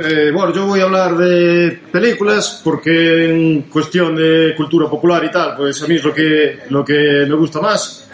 Eh, 0.00 0.30
bueno, 0.32 0.52
yo 0.54 0.66
voy 0.66 0.80
a 0.80 0.84
hablar 0.84 1.16
de 1.16 1.80
películas 1.90 2.60
porque 2.62 3.30
en 3.30 3.62
cuestión 3.62 4.14
de 4.14 4.54
cultura 4.56 4.88
popular 4.88 5.24
y 5.24 5.30
tal, 5.30 5.56
pues 5.56 5.82
a 5.82 5.86
mí 5.88 5.96
es 5.96 6.04
lo 6.04 6.14
que, 6.14 6.60
lo 6.70 6.84
que 6.84 7.26
me 7.28 7.34
gusta 7.34 7.60
más. 7.60 8.08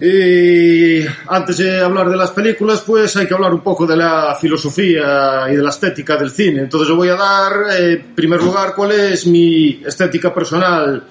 Y 0.00 1.00
antes 1.26 1.56
de 1.56 1.80
hablar 1.80 2.08
de 2.08 2.16
las 2.16 2.30
películas, 2.30 2.84
pues 2.86 3.16
hay 3.16 3.26
que 3.26 3.34
hablar 3.34 3.52
un 3.52 3.60
poco 3.60 3.84
de 3.84 3.96
la 3.96 4.36
filosofía 4.40 5.46
y 5.50 5.56
de 5.56 5.62
la 5.62 5.70
estética 5.70 6.16
del 6.16 6.30
cine. 6.30 6.60
Entonces 6.60 6.88
yo 6.88 6.94
voy 6.94 7.08
a 7.08 7.16
dar, 7.16 7.52
eh, 7.76 7.92
en 7.94 8.14
primer 8.14 8.40
lugar, 8.40 8.74
cuál 8.76 8.92
es 8.92 9.26
mi 9.26 9.82
estética 9.84 10.32
personal 10.32 11.02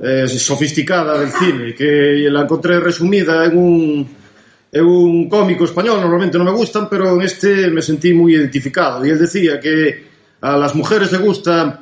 eh, 0.00 0.28
sofisticada 0.28 1.18
del 1.18 1.30
cine, 1.32 1.74
que 1.74 2.28
la 2.30 2.42
encontré 2.42 2.78
resumida 2.78 3.44
en 3.46 3.58
un, 3.58 4.17
é 4.70 4.82
un 4.82 5.28
cómico 5.28 5.64
español, 5.64 6.00
normalmente 6.00 6.36
non 6.36 6.44
me 6.44 6.52
gustan, 6.52 6.92
pero 6.92 7.08
en 7.16 7.24
este 7.24 7.72
me 7.72 7.80
sentí 7.80 8.12
moi 8.12 8.36
identificado. 8.36 9.00
E 9.00 9.08
él 9.08 9.18
decía 9.18 9.56
que 9.56 10.04
a 10.44 10.60
las 10.60 10.76
mujeres 10.76 11.10
le 11.12 11.18
gustan 11.18 11.80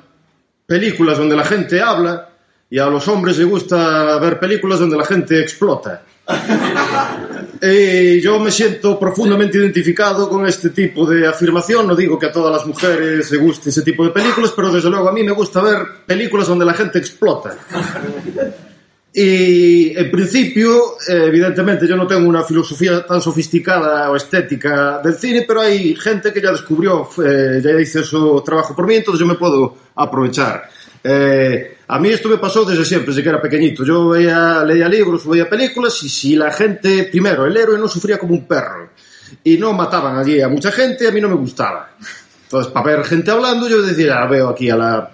películas 0.67 1.19
donde 1.19 1.37
la 1.37 1.45
gente 1.45 1.83
habla 1.83 2.31
y 2.71 2.79
a 2.79 2.87
los 2.87 3.07
hombres 3.09 3.39
les 3.39 3.47
gusta 3.47 4.19
ver 4.19 4.39
películas 4.39 4.79
donde 4.79 4.97
la 4.97 5.05
gente 5.05 5.41
explota. 5.41 6.03
y 7.63 8.21
yo 8.25 8.39
me 8.39 8.51
siento 8.51 8.99
profundamente 8.99 9.59
identificado 9.59 10.29
con 10.29 10.47
este 10.47 10.71
tipo 10.71 11.07
de 11.07 11.27
afirmación. 11.27 11.87
No 11.87 11.95
digo 11.95 12.19
que 12.19 12.27
a 12.27 12.33
todas 12.33 12.53
las 12.53 12.67
mujeres 12.67 13.31
les 13.31 13.41
guste 13.41 13.71
ese 13.71 13.83
tipo 13.83 14.05
de 14.05 14.11
películas, 14.11 14.53
pero 14.55 14.73
desde 14.73 14.91
luego 14.91 15.09
a 15.09 15.13
mí 15.13 15.23
me 15.23 15.33
gusta 15.33 15.61
ver 15.63 15.87
películas 16.07 16.49
donde 16.49 16.65
la 16.65 16.75
gente 16.75 16.99
explota. 16.99 17.57
Y 19.19 19.97
en 19.97 20.11
principio, 20.11 20.99
eh, 21.09 21.25
evidentemente, 21.29 21.89
yo 21.89 21.97
no 21.97 22.07
tengo 22.07 22.29
una 22.29 22.43
filosofía 22.43 23.07
tan 23.07 23.23
sofisticada 23.23 24.11
o 24.11 24.17
estética 24.17 25.01
del 25.03 25.15
cine, 25.15 25.47
pero 25.49 25.63
hay 25.63 25.97
gente 25.97 26.31
que 26.35 26.43
ya 26.43 26.53
descubrió, 26.53 27.09
eh, 27.25 27.63
ya 27.65 27.81
hizo 27.81 28.05
su 28.05 28.43
trabajo 28.45 28.77
por 28.77 28.87
mí, 28.87 28.97
entonces 28.97 29.21
yo 29.21 29.27
me 29.27 29.37
puedo 29.37 29.75
aprovechar. 29.95 30.69
Eh, 31.03 31.79
a 31.89 31.99
mí 31.99 32.11
esto 32.11 32.29
me 32.29 32.37
pasó 32.37 32.67
desde 32.67 32.85
siempre, 32.85 33.09
desde 33.09 33.23
que 33.23 33.31
era 33.31 33.41
pequeñito. 33.41 33.87
Yo 33.87 34.11
veía, 34.11 34.63
leía 34.63 34.87
libros, 34.87 35.27
veía 35.27 35.49
películas 35.49 36.03
y 36.03 36.11
si 36.11 36.37
la 36.37 36.53
gente, 36.53 37.05
primero, 37.05 37.47
el 37.47 37.57
héroe 37.57 37.79
no 37.79 37.89
sufría 37.89 38.19
como 38.19 38.35
un 38.35 38.47
perro 38.47 38.91
y 39.43 39.57
no 39.57 39.73
mataban 39.73 40.19
allí 40.19 40.43
a 40.43 40.49
mucha 40.49 40.71
gente, 40.71 41.09
a 41.09 41.11
mí 41.11 41.23
no 41.23 41.31
me 41.31 41.37
gustaba. 41.37 41.97
Entonces, 42.43 42.71
para 42.71 42.85
ver 42.85 43.05
gente 43.07 43.31
hablando, 43.31 43.67
yo 43.67 43.81
decía, 43.81 44.19
ah, 44.19 44.27
veo 44.27 44.51
aquí 44.51 44.69
a 44.69 44.77
la, 44.77 45.11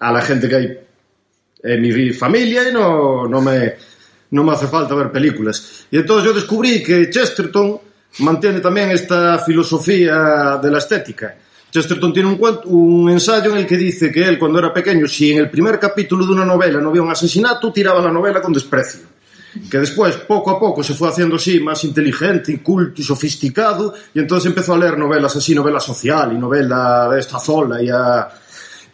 a 0.00 0.12
la 0.12 0.22
gente 0.22 0.48
que 0.48 0.56
hay 0.56 0.85
e 1.62 1.76
mi 1.78 2.12
familia 2.12 2.68
e 2.68 2.72
no, 2.72 3.26
no 3.26 3.40
me 3.40 3.76
non 4.28 4.44
me 4.44 4.52
hace 4.52 4.66
falta 4.66 4.94
ver 4.94 5.10
películas. 5.10 5.86
E 5.90 6.02
entón 6.02 6.24
eu 6.24 6.34
descubrí 6.34 6.82
que 6.82 7.08
Chesterton 7.10 7.78
mantiene 8.26 8.58
tamén 8.58 8.90
esta 8.90 9.38
filosofía 9.38 10.58
de 10.58 10.70
la 10.70 10.78
estética. 10.78 11.36
Chesterton 11.70 12.12
tiene 12.12 12.28
un, 12.28 12.36
cuento, 12.36 12.68
un 12.68 13.10
ensayo 13.10 13.52
en 13.52 13.58
el 13.58 13.66
que 13.66 13.76
dice 13.76 14.10
que 14.10 14.24
él 14.24 14.38
cuando 14.38 14.58
era 14.58 14.72
pequeño, 14.72 15.06
si 15.06 15.32
en 15.32 15.38
el 15.38 15.50
primer 15.50 15.78
capítulo 15.78 16.24
de 16.24 16.32
una 16.32 16.44
novela 16.44 16.80
no 16.80 16.88
había 16.90 17.02
un 17.02 17.10
asesinato, 17.10 17.72
tiraba 17.72 18.00
la 18.00 18.10
novela 18.10 18.40
con 18.40 18.52
desprecio. 18.52 19.14
Que 19.70 19.78
después, 19.78 20.16
poco 20.28 20.50
a 20.50 20.60
poco, 20.60 20.82
se 20.82 20.94
fue 20.94 21.08
haciendo 21.08 21.36
así, 21.36 21.60
más 21.60 21.82
inteligente 21.84 22.52
y 22.52 22.58
culto 22.58 23.00
y 23.00 23.04
sofisticado, 23.04 23.94
y 24.12 24.18
entonces 24.20 24.48
empezó 24.48 24.74
a 24.74 24.78
leer 24.78 24.98
novelas 24.98 25.34
así, 25.36 25.54
novela 25.54 25.80
social 25.80 26.32
y 26.32 26.38
novela 26.38 27.08
de 27.10 27.20
esta 27.20 27.38
zola, 27.38 27.82
y, 27.82 27.88
a... 27.88 28.28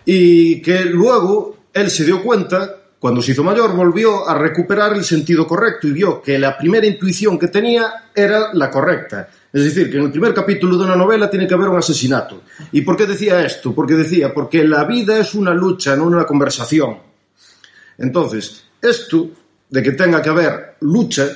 y 0.05 0.63
que 0.63 0.85
luego 0.85 1.62
él 1.73 1.91
se 1.91 2.05
dio 2.05 2.23
cuenta, 2.23 2.77
cuando 2.99 3.21
se 3.21 3.33
hizo 3.33 3.43
mayor, 3.43 3.75
volvió 3.75 4.29
a 4.29 4.39
recuperar 4.39 4.93
el 4.95 5.05
sentido 5.05 5.47
correcto 5.47 5.89
y 5.89 5.93
vio 5.93 6.23
que 6.23 6.39
la 6.39 6.57
primera 6.57 6.87
intuición 6.87 7.39
que 7.39 7.49
tenía 7.49 8.11
era 8.15 8.53
la 8.55 8.71
correcta. 8.71 9.29
Es 9.53 9.65
decir, 9.65 9.91
que 9.91 9.99
en 9.99 10.05
el 10.05 10.11
primer 10.11 10.33
capítulo 10.33 10.79
de 10.79 10.85
una 10.85 10.97
novela 10.97 11.29
tiene 11.29 11.47
que 11.47 11.55
haber 11.55 11.69
un 11.69 11.79
asesinato. 11.79 12.43
¿Y 12.73 12.83
por 12.83 12.97
qué 12.97 13.07
decía 13.07 13.45
esto? 13.45 13.75
Porque 13.75 13.95
decía, 13.95 14.33
porque 14.33 14.65
la 14.65 14.85
vida 14.85 15.19
es 15.19 15.35
una 15.35 15.53
lucha, 15.53 15.95
no 15.95 16.05
una 16.05 16.25
conversación. 16.25 16.99
Entonces, 17.99 18.65
esto 18.81 19.31
de 19.69 19.83
que 19.83 19.93
tenga 19.93 20.23
que 20.23 20.31
haber 20.31 20.77
lucha 20.81 21.29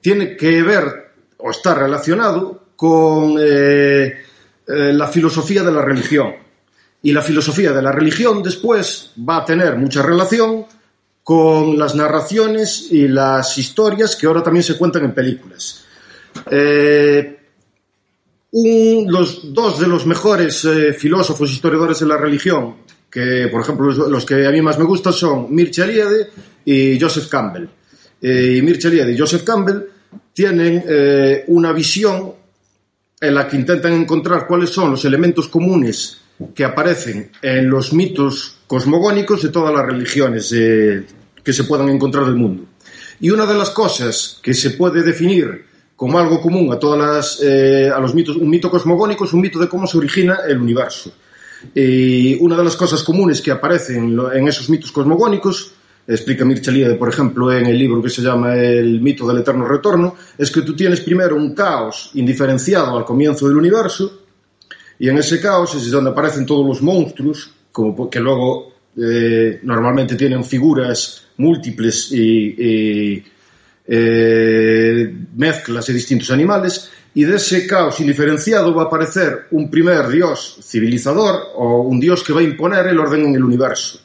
tiene 0.00 0.36
que 0.36 0.62
ver 0.62 1.12
o 1.38 1.50
está 1.50 1.74
relacionado 1.74 2.68
con 2.76 3.36
eh, 3.40 4.14
eh, 4.66 4.92
la 4.92 5.08
filosofía 5.08 5.62
de 5.62 5.72
la 5.72 5.82
religión. 5.82 6.43
Y 7.04 7.12
la 7.12 7.22
filosofía 7.22 7.72
de 7.72 7.82
la 7.82 7.92
religión 7.92 8.42
después 8.42 9.10
va 9.28 9.36
a 9.36 9.44
tener 9.44 9.76
mucha 9.76 10.02
relación 10.02 10.64
con 11.22 11.78
las 11.78 11.94
narraciones 11.94 12.88
y 12.90 13.06
las 13.08 13.56
historias 13.58 14.16
que 14.16 14.26
ahora 14.26 14.42
también 14.42 14.62
se 14.62 14.76
cuentan 14.76 15.04
en 15.04 15.12
películas. 15.12 15.84
Eh, 16.50 17.38
un, 18.52 19.06
los 19.06 19.52
dos 19.52 19.80
de 19.80 19.86
los 19.86 20.06
mejores 20.06 20.64
eh, 20.64 20.94
filósofos 20.94 21.52
historiadores 21.52 22.00
de 22.00 22.06
la 22.06 22.16
religión, 22.16 22.76
que 23.10 23.48
por 23.52 23.60
ejemplo 23.60 23.86
los, 23.86 23.98
los, 24.08 24.24
que 24.24 24.46
a 24.46 24.50
mí 24.50 24.62
más 24.62 24.78
me 24.78 24.84
gustan 24.84 25.12
son 25.12 25.54
Mircea 25.54 25.84
Eliade 25.84 26.30
y 26.64 26.98
Joseph 26.98 27.28
Campbell. 27.28 27.68
Eh, 28.22 28.56
y 28.58 28.62
Mircea 28.62 28.90
Eliade 28.90 29.12
y 29.12 29.18
Joseph 29.18 29.44
Campbell 29.44 29.82
tienen 30.32 30.82
eh, 30.88 31.44
una 31.48 31.72
visión 31.72 32.32
en 33.20 33.34
la 33.34 33.46
que 33.46 33.56
intentan 33.56 33.92
encontrar 33.92 34.46
cuáles 34.46 34.70
son 34.70 34.92
los 34.92 35.04
elementos 35.04 35.48
comunes 35.48 36.23
que 36.54 36.64
aparecen 36.64 37.30
en 37.42 37.70
los 37.70 37.92
mitos 37.92 38.58
cosmogónicos 38.66 39.42
de 39.42 39.48
todas 39.50 39.72
las 39.74 39.86
religiones 39.86 40.52
eh, 40.52 41.04
que 41.42 41.52
se 41.52 41.64
puedan 41.64 41.88
encontrar 41.88 42.24
del 42.26 42.36
mundo. 42.36 42.64
Y 43.20 43.30
una 43.30 43.46
de 43.46 43.54
las 43.54 43.70
cosas 43.70 44.40
que 44.42 44.54
se 44.54 44.70
puede 44.70 45.02
definir 45.02 45.66
como 45.96 46.18
algo 46.18 46.40
común 46.40 46.72
a 46.72 46.78
todas 46.78 46.98
las, 46.98 47.40
eh, 47.42 47.88
a 47.88 48.00
los 48.00 48.14
mitos, 48.14 48.36
un 48.36 48.50
mito 48.50 48.70
cosmogónico 48.70 49.24
es 49.24 49.32
un 49.32 49.40
mito 49.40 49.58
de 49.58 49.68
cómo 49.68 49.86
se 49.86 49.98
origina 49.98 50.40
el 50.46 50.60
universo. 50.60 51.12
Y 51.74 52.36
una 52.42 52.56
de 52.56 52.64
las 52.64 52.76
cosas 52.76 53.02
comunes 53.02 53.40
que 53.40 53.50
aparecen 53.50 54.18
en 54.34 54.48
esos 54.48 54.68
mitos 54.68 54.92
cosmogónicos, 54.92 55.72
explica 56.06 56.44
Mircea 56.44 56.74
Eliade, 56.74 56.96
por 56.96 57.08
ejemplo, 57.08 57.50
en 57.50 57.66
el 57.66 57.78
libro 57.78 58.02
que 58.02 58.10
se 58.10 58.20
llama 58.20 58.54
El 58.56 59.00
mito 59.00 59.26
del 59.26 59.38
eterno 59.38 59.66
retorno, 59.66 60.14
es 60.36 60.50
que 60.50 60.62
tú 60.62 60.76
tienes 60.76 61.00
primero 61.00 61.36
un 61.36 61.54
caos 61.54 62.10
indiferenciado 62.14 62.98
al 62.98 63.04
comienzo 63.04 63.48
del 63.48 63.56
universo, 63.56 64.23
y 65.04 65.08
en 65.10 65.18
ese 65.18 65.38
caos 65.38 65.74
es 65.74 65.90
donde 65.90 66.12
aparecen 66.12 66.46
todos 66.46 66.66
los 66.66 66.80
monstruos, 66.80 67.52
como 67.70 68.08
que 68.08 68.20
luego 68.20 68.72
eh, 68.96 69.60
normalmente 69.62 70.16
tienen 70.16 70.42
figuras 70.42 71.26
múltiples 71.36 72.10
y, 72.10 73.22
eh, 73.86 75.14
mezclas 75.36 75.86
de 75.86 75.92
distintos 75.92 76.30
animales, 76.30 76.88
y 77.12 77.24
de 77.24 77.36
ese 77.36 77.66
caos 77.66 78.00
indiferenciado 78.00 78.74
va 78.74 78.84
a 78.84 78.86
aparecer 78.86 79.48
un 79.50 79.70
primer 79.70 80.08
dios 80.08 80.56
civilizador 80.62 81.48
o 81.54 81.82
un 81.82 82.00
dios 82.00 82.24
que 82.24 82.32
va 82.32 82.40
a 82.40 82.44
imponer 82.44 82.86
el 82.86 82.98
orden 82.98 83.26
en 83.26 83.34
el 83.34 83.44
universo. 83.44 84.00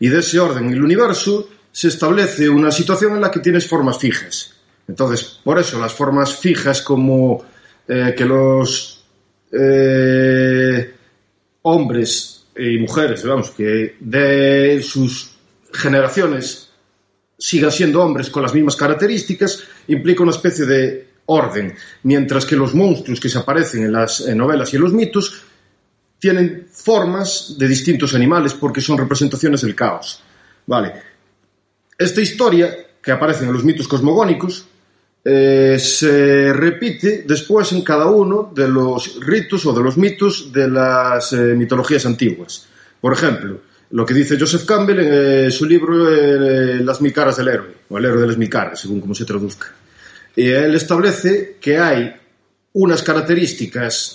Y 0.00 0.08
de 0.08 0.18
ese 0.18 0.40
orden 0.40 0.64
en 0.66 0.72
el 0.72 0.82
universo 0.82 1.48
se 1.70 1.86
establece 1.86 2.48
una 2.48 2.72
situación 2.72 3.14
en 3.14 3.20
la 3.20 3.30
que 3.30 3.38
tienes 3.38 3.68
formas 3.68 3.98
fijas. 3.98 4.52
Entonces, 4.88 5.38
por 5.44 5.60
eso 5.60 5.78
las 5.78 5.94
formas 5.94 6.34
fijas 6.34 6.82
como 6.82 7.44
eh, 7.86 8.12
que 8.18 8.24
los 8.24 8.99
eh, 9.52 10.94
hombres 11.62 12.46
y 12.56 12.78
mujeres, 12.78 13.22
digamos, 13.22 13.50
que 13.50 13.96
de 14.00 14.82
sus 14.82 15.36
generaciones 15.72 16.70
sigan 17.38 17.72
siendo 17.72 18.02
hombres 18.02 18.28
con 18.28 18.42
las 18.42 18.54
mismas 18.54 18.76
características, 18.76 19.62
implica 19.88 20.22
una 20.22 20.32
especie 20.32 20.66
de 20.66 21.08
orden, 21.26 21.74
mientras 22.02 22.44
que 22.44 22.56
los 22.56 22.74
monstruos 22.74 23.20
que 23.20 23.28
se 23.28 23.38
aparecen 23.38 23.84
en 23.84 23.92
las 23.92 24.26
novelas 24.26 24.72
y 24.72 24.76
en 24.76 24.82
los 24.82 24.92
mitos 24.92 25.42
tienen 26.18 26.66
formas 26.70 27.56
de 27.56 27.66
distintos 27.66 28.14
animales 28.14 28.52
porque 28.54 28.80
son 28.80 28.98
representaciones 28.98 29.62
del 29.62 29.74
caos. 29.74 30.22
Vale. 30.66 30.92
Esta 31.96 32.20
historia 32.20 32.76
que 33.02 33.12
aparece 33.12 33.44
en 33.44 33.52
los 33.52 33.64
mitos 33.64 33.88
cosmogónicos 33.88 34.66
eh, 35.22 35.76
se 35.78 36.52
repite 36.52 37.24
después 37.26 37.72
en 37.72 37.82
cada 37.82 38.06
uno 38.06 38.52
de 38.54 38.66
los 38.68 39.20
ritos 39.20 39.66
o 39.66 39.72
de 39.74 39.82
los 39.82 39.98
mitos 39.98 40.50
de 40.50 40.68
las 40.68 41.32
eh, 41.34 41.54
mitologías 41.54 42.06
antiguas. 42.06 42.66
Por 43.00 43.12
ejemplo, 43.12 43.60
lo 43.90 44.06
que 44.06 44.14
dice 44.14 44.38
Joseph 44.38 44.64
Campbell 44.64 45.00
en 45.00 45.08
eh, 45.10 45.50
su 45.50 45.66
libro 45.66 46.08
Las 46.82 47.00
mil 47.00 47.12
caras 47.12 47.36
del 47.36 47.48
héroe, 47.48 47.74
o 47.88 47.98
el 47.98 48.04
héroe 48.04 48.22
de 48.22 48.26
las 48.28 48.38
mil 48.38 48.48
caras, 48.48 48.80
según 48.80 49.00
como 49.00 49.14
se 49.14 49.26
traduzca. 49.26 49.66
Y 50.36 50.48
él 50.48 50.74
establece 50.74 51.56
que 51.60 51.76
hay 51.76 52.14
unas 52.72 53.02
características 53.02 54.14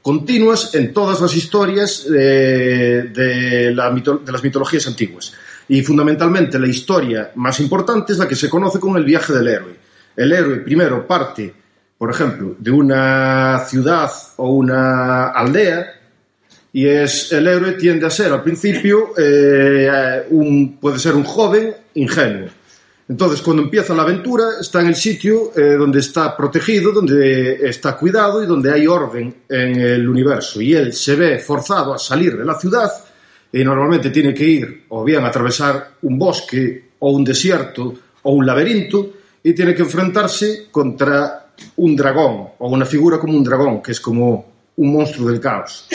continuas 0.00 0.74
en 0.74 0.92
todas 0.92 1.20
las 1.20 1.36
historias 1.36 2.08
de, 2.08 3.02
de 3.04 3.72
las 3.72 4.42
mitologías 4.42 4.86
antiguas. 4.86 5.32
Y 5.68 5.82
fundamentalmente 5.82 6.58
la 6.58 6.68
historia 6.68 7.32
más 7.34 7.58
importante 7.60 8.12
es 8.12 8.18
la 8.18 8.28
que 8.28 8.36
se 8.36 8.48
conoce 8.48 8.78
como 8.78 8.96
el 8.96 9.04
viaje 9.04 9.32
del 9.32 9.48
héroe. 9.48 9.91
El 10.16 10.32
héroe 10.32 10.56
primero 10.58 11.06
parte, 11.06 11.52
por 11.96 12.10
ejemplo, 12.10 12.56
de 12.58 12.70
una 12.70 13.64
ciudad 13.66 14.10
o 14.36 14.50
una 14.50 15.28
aldea 15.28 16.00
y 16.72 16.86
es 16.86 17.32
el 17.32 17.46
héroe 17.46 17.72
tiende 17.72 18.06
a 18.06 18.10
ser 18.10 18.32
al 18.32 18.42
principio 18.42 19.12
eh, 19.16 20.24
un, 20.30 20.78
puede 20.78 20.98
ser 20.98 21.14
un 21.14 21.24
joven 21.24 21.74
ingenuo. 21.94 22.48
Entonces, 23.08 23.42
cuando 23.42 23.62
empieza 23.64 23.94
la 23.94 24.02
aventura, 24.02 24.44
está 24.60 24.80
en 24.80 24.86
el 24.86 24.94
sitio 24.94 25.52
eh, 25.54 25.76
donde 25.76 26.00
está 26.00 26.34
protegido, 26.34 26.92
donde 26.92 27.68
está 27.68 27.96
cuidado 27.96 28.42
y 28.42 28.46
donde 28.46 28.72
hay 28.72 28.86
orden 28.86 29.34
en 29.48 29.80
el 29.80 30.08
universo. 30.08 30.62
Y 30.62 30.72
él 30.72 30.94
se 30.94 31.14
ve 31.14 31.38
forzado 31.38 31.92
a 31.92 31.98
salir 31.98 32.38
de 32.38 32.44
la 32.44 32.58
ciudad 32.58 32.90
y 33.52 33.62
normalmente 33.64 34.08
tiene 34.08 34.32
que 34.32 34.44
ir 34.44 34.84
o 34.88 35.04
bien 35.04 35.24
atravesar 35.24 35.90
un 36.02 36.18
bosque 36.18 36.92
o 37.00 37.10
un 37.10 37.22
desierto 37.22 37.92
o 38.22 38.32
un 38.32 38.46
laberinto 38.46 39.12
y 39.42 39.54
tiene 39.54 39.74
que 39.74 39.82
enfrentarse 39.82 40.68
contra 40.70 41.46
un 41.76 41.96
dragón 41.96 42.48
o 42.58 42.68
una 42.68 42.86
figura 42.86 43.18
como 43.18 43.36
un 43.36 43.44
dragón, 43.44 43.82
que 43.82 43.92
es 43.92 44.00
como 44.00 44.52
un 44.76 44.92
monstruo 44.92 45.30
del 45.30 45.40
caos. 45.40 45.88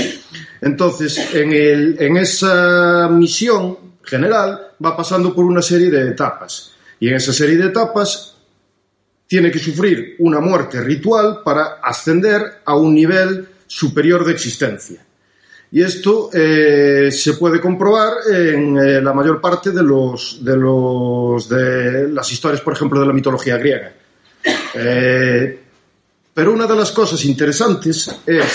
Entonces, 0.62 1.34
en, 1.34 1.54
en 2.00 2.18
esa 2.18 3.08
misión 3.10 3.78
general 4.04 4.72
va 4.84 4.96
pasando 4.96 5.34
por 5.34 5.46
una 5.46 5.62
serie 5.62 5.90
de 5.90 6.10
etapas. 6.10 6.74
Y 7.00 7.10
en 7.10 7.16
esa 7.16 7.34
serie 7.34 7.58
de 7.58 7.68
etapas 7.68 8.36
tiene 9.28 9.52
que 9.52 9.60
sufrir 9.60 10.16
una 10.20 10.40
muerte 10.40 10.82
ritual 10.82 11.42
para 11.44 11.80
ascender 11.84 12.62
a 12.66 12.76
un 12.76 12.94
nivel 12.94 13.50
superior 13.68 14.26
de 14.26 14.32
existencia. 14.32 15.06
Y 15.72 15.82
esto 15.82 16.30
eh, 16.34 17.10
se 17.12 17.34
puede 17.34 17.60
comprobar 17.60 18.14
en 18.34 18.78
eh, 18.78 19.02
la 19.02 19.14
mayor 19.14 19.42
parte 19.42 19.72
de, 19.72 19.84
los, 19.84 20.44
de, 20.44 20.56
los, 20.56 21.50
de 21.50 22.08
las 22.10 22.32
historias, 22.32 22.62
por 22.62 22.74
ejemplo, 22.74 23.02
de 23.02 23.08
la 23.08 23.14
mitología 23.14 23.58
griega. 23.58 23.92
Eh, 24.74 25.60
pero 26.34 26.54
una 26.54 26.68
de 26.68 26.76
las 26.76 26.92
cosas 26.92 27.26
interesantes 27.26 28.10
es 28.26 28.46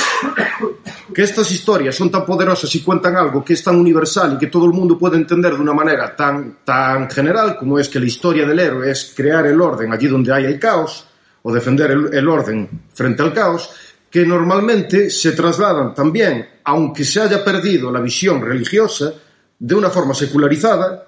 que 1.12 1.22
estas 1.22 1.50
historias 1.50 1.96
son 1.96 2.10
tan 2.10 2.24
poderosas 2.24 2.72
y 2.76 2.80
cuentan 2.80 3.16
algo 3.16 3.44
que 3.44 3.54
es 3.54 3.62
tan 3.64 3.76
universal 3.76 4.34
y 4.34 4.38
que 4.38 4.46
todo 4.46 4.66
el 4.66 4.72
mundo 4.72 4.96
puede 4.96 5.16
entender 5.16 5.52
de 5.54 5.60
una 5.60 5.72
manera 5.72 6.14
tan, 6.14 6.58
tan 6.64 7.10
general 7.10 7.56
como 7.58 7.78
es 7.78 7.88
que 7.88 7.98
la 7.98 8.06
historia 8.06 8.46
del 8.46 8.60
héroe 8.60 8.90
es 8.90 9.12
crear 9.14 9.44
el 9.46 9.60
orden 9.60 9.92
allí 9.92 10.06
donde 10.06 10.32
hay 10.32 10.44
el 10.44 10.60
caos 10.60 11.06
o 11.42 11.52
defender 11.52 11.90
el, 11.90 12.14
el 12.14 12.28
orden 12.28 12.68
frente 12.94 13.20
al 13.20 13.34
caos, 13.34 13.70
que 14.12 14.26
normalmente 14.26 15.08
se 15.08 15.32
trasladan 15.32 15.94
también, 15.94 16.46
aunque 16.64 17.02
se 17.02 17.22
haya 17.22 17.42
perdido 17.42 17.90
la 17.90 17.98
visión 17.98 18.42
religiosa, 18.42 19.14
de 19.58 19.74
una 19.74 19.88
forma 19.88 20.12
secularizada 20.12 21.06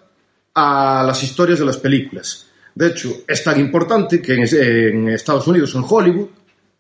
a 0.55 1.05
las 1.07 1.23
historias 1.23 1.59
de 1.59 1.67
las 1.67 1.77
películas. 1.77 2.47
De 2.75 2.87
hecho, 2.87 3.11
es 3.29 3.45
tan 3.45 3.61
importante 3.61 4.23
que 4.23 4.33
en, 4.33 5.09
Estados 5.11 5.47
Unidos, 5.47 5.75
en 5.75 5.85
Hollywood, 5.87 6.29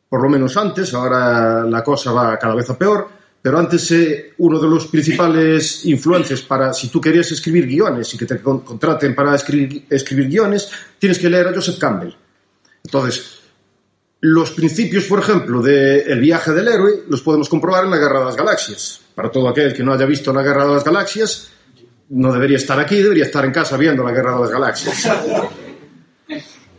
por 0.08 0.22
lo 0.22 0.30
menos 0.30 0.56
antes, 0.56 0.94
ahora 0.94 1.62
la 1.64 1.84
cosa 1.84 2.10
va 2.12 2.38
cada 2.38 2.54
vez 2.54 2.70
a 2.70 2.78
peor, 2.78 3.06
pero 3.42 3.58
antes 3.58 3.90
eh, 3.90 4.32
uno 4.38 4.58
de 4.58 4.66
los 4.66 4.86
principales 4.86 5.84
influencias 5.84 6.40
para, 6.40 6.72
si 6.72 6.88
tú 6.88 7.02
querías 7.02 7.30
escribir 7.32 7.66
guiones 7.66 8.14
y 8.14 8.16
que 8.16 8.24
te 8.24 8.40
contraten 8.40 9.14
para 9.14 9.34
escribir, 9.34 9.84
escribir 9.90 10.28
guiones, 10.28 10.70
tienes 10.98 11.18
que 11.18 11.28
leer 11.28 11.48
a 11.48 11.54
Joseph 11.54 11.78
Campbell. 11.78 12.14
Entonces, 12.82 13.43
los 14.24 14.52
principios, 14.52 15.04
por 15.04 15.18
ejemplo, 15.18 15.60
del 15.60 16.18
viaje 16.18 16.50
del 16.52 16.66
héroe 16.66 17.02
los 17.10 17.20
podemos 17.20 17.46
comprobar 17.46 17.84
en 17.84 17.90
la 17.90 17.98
Guerra 17.98 18.20
de 18.20 18.24
las 18.24 18.36
Galaxias. 18.36 19.02
Para 19.14 19.30
todo 19.30 19.50
aquel 19.50 19.74
que 19.74 19.82
no 19.82 19.92
haya 19.92 20.06
visto 20.06 20.32
la 20.32 20.42
Guerra 20.42 20.64
de 20.64 20.72
las 20.72 20.82
Galaxias, 20.82 21.50
no 22.08 22.32
debería 22.32 22.56
estar 22.56 22.80
aquí, 22.80 23.02
debería 23.02 23.24
estar 23.24 23.44
en 23.44 23.52
casa 23.52 23.76
viendo 23.76 24.02
la 24.02 24.12
Guerra 24.12 24.36
de 24.36 24.40
las 24.40 24.50
Galaxias. 24.50 25.10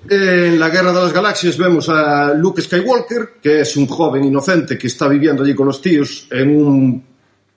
En 0.09 0.59
la 0.59 0.69
Guerra 0.69 0.91
de 0.91 1.01
las 1.03 1.13
Galaxias 1.13 1.55
vemos 1.55 1.87
a 1.87 2.33
Luke 2.33 2.63
Skywalker, 2.63 3.33
que 3.39 3.61
es 3.61 3.77
un 3.77 3.85
joven 3.85 4.23
inocente 4.23 4.75
que 4.75 4.87
está 4.87 5.07
viviendo 5.07 5.43
allí 5.43 5.53
con 5.53 5.67
los 5.67 5.79
tíos 5.79 6.27
en 6.31 6.49
un 6.49 7.05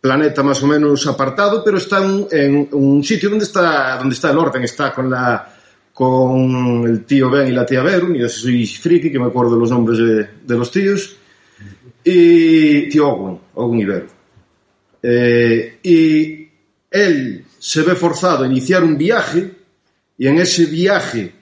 planeta 0.03 0.43
más 0.43 0.63
o 0.63 0.67
menos 0.67 1.07
apartado, 1.07 1.65
pero 1.65 1.79
está 1.79 2.05
en, 2.31 2.69
un 2.73 3.03
sitio 3.03 3.31
donde 3.31 3.47
está, 3.47 3.97
donde 3.97 4.15
está 4.15 4.33
el 4.33 4.37
orden, 4.37 4.65
está 4.65 4.93
con 4.93 5.09
la 5.09 5.58
con 5.99 6.87
el 6.87 7.05
tío 7.05 7.29
Ben 7.29 7.49
y 7.49 7.51
la 7.51 7.67
tía 7.67 7.83
Verun, 7.83 8.15
yo 8.15 8.29
soy 8.29 8.65
friki, 8.69 9.11
que 9.11 9.19
me 9.19 9.27
acuerdo 9.27 9.57
los 9.57 9.69
nombres 9.69 9.99
de, 9.99 10.57
los 10.57 10.71
tíos, 10.71 11.17
y 12.05 12.89
tío 12.89 13.09
Ogun, 13.09 13.41
Ogun 13.55 13.79
Verun. 13.79 14.09
Eh, 15.03 15.81
y 15.83 16.49
él 16.89 17.45
se 17.59 17.83
ve 17.83 17.97
forzado 17.97 18.45
a 18.45 18.47
iniciar 18.47 18.85
un 18.85 18.97
viaje, 18.97 19.51
y 20.17 20.29
en 20.29 20.39
ese 20.39 20.67
viaje 20.67 21.33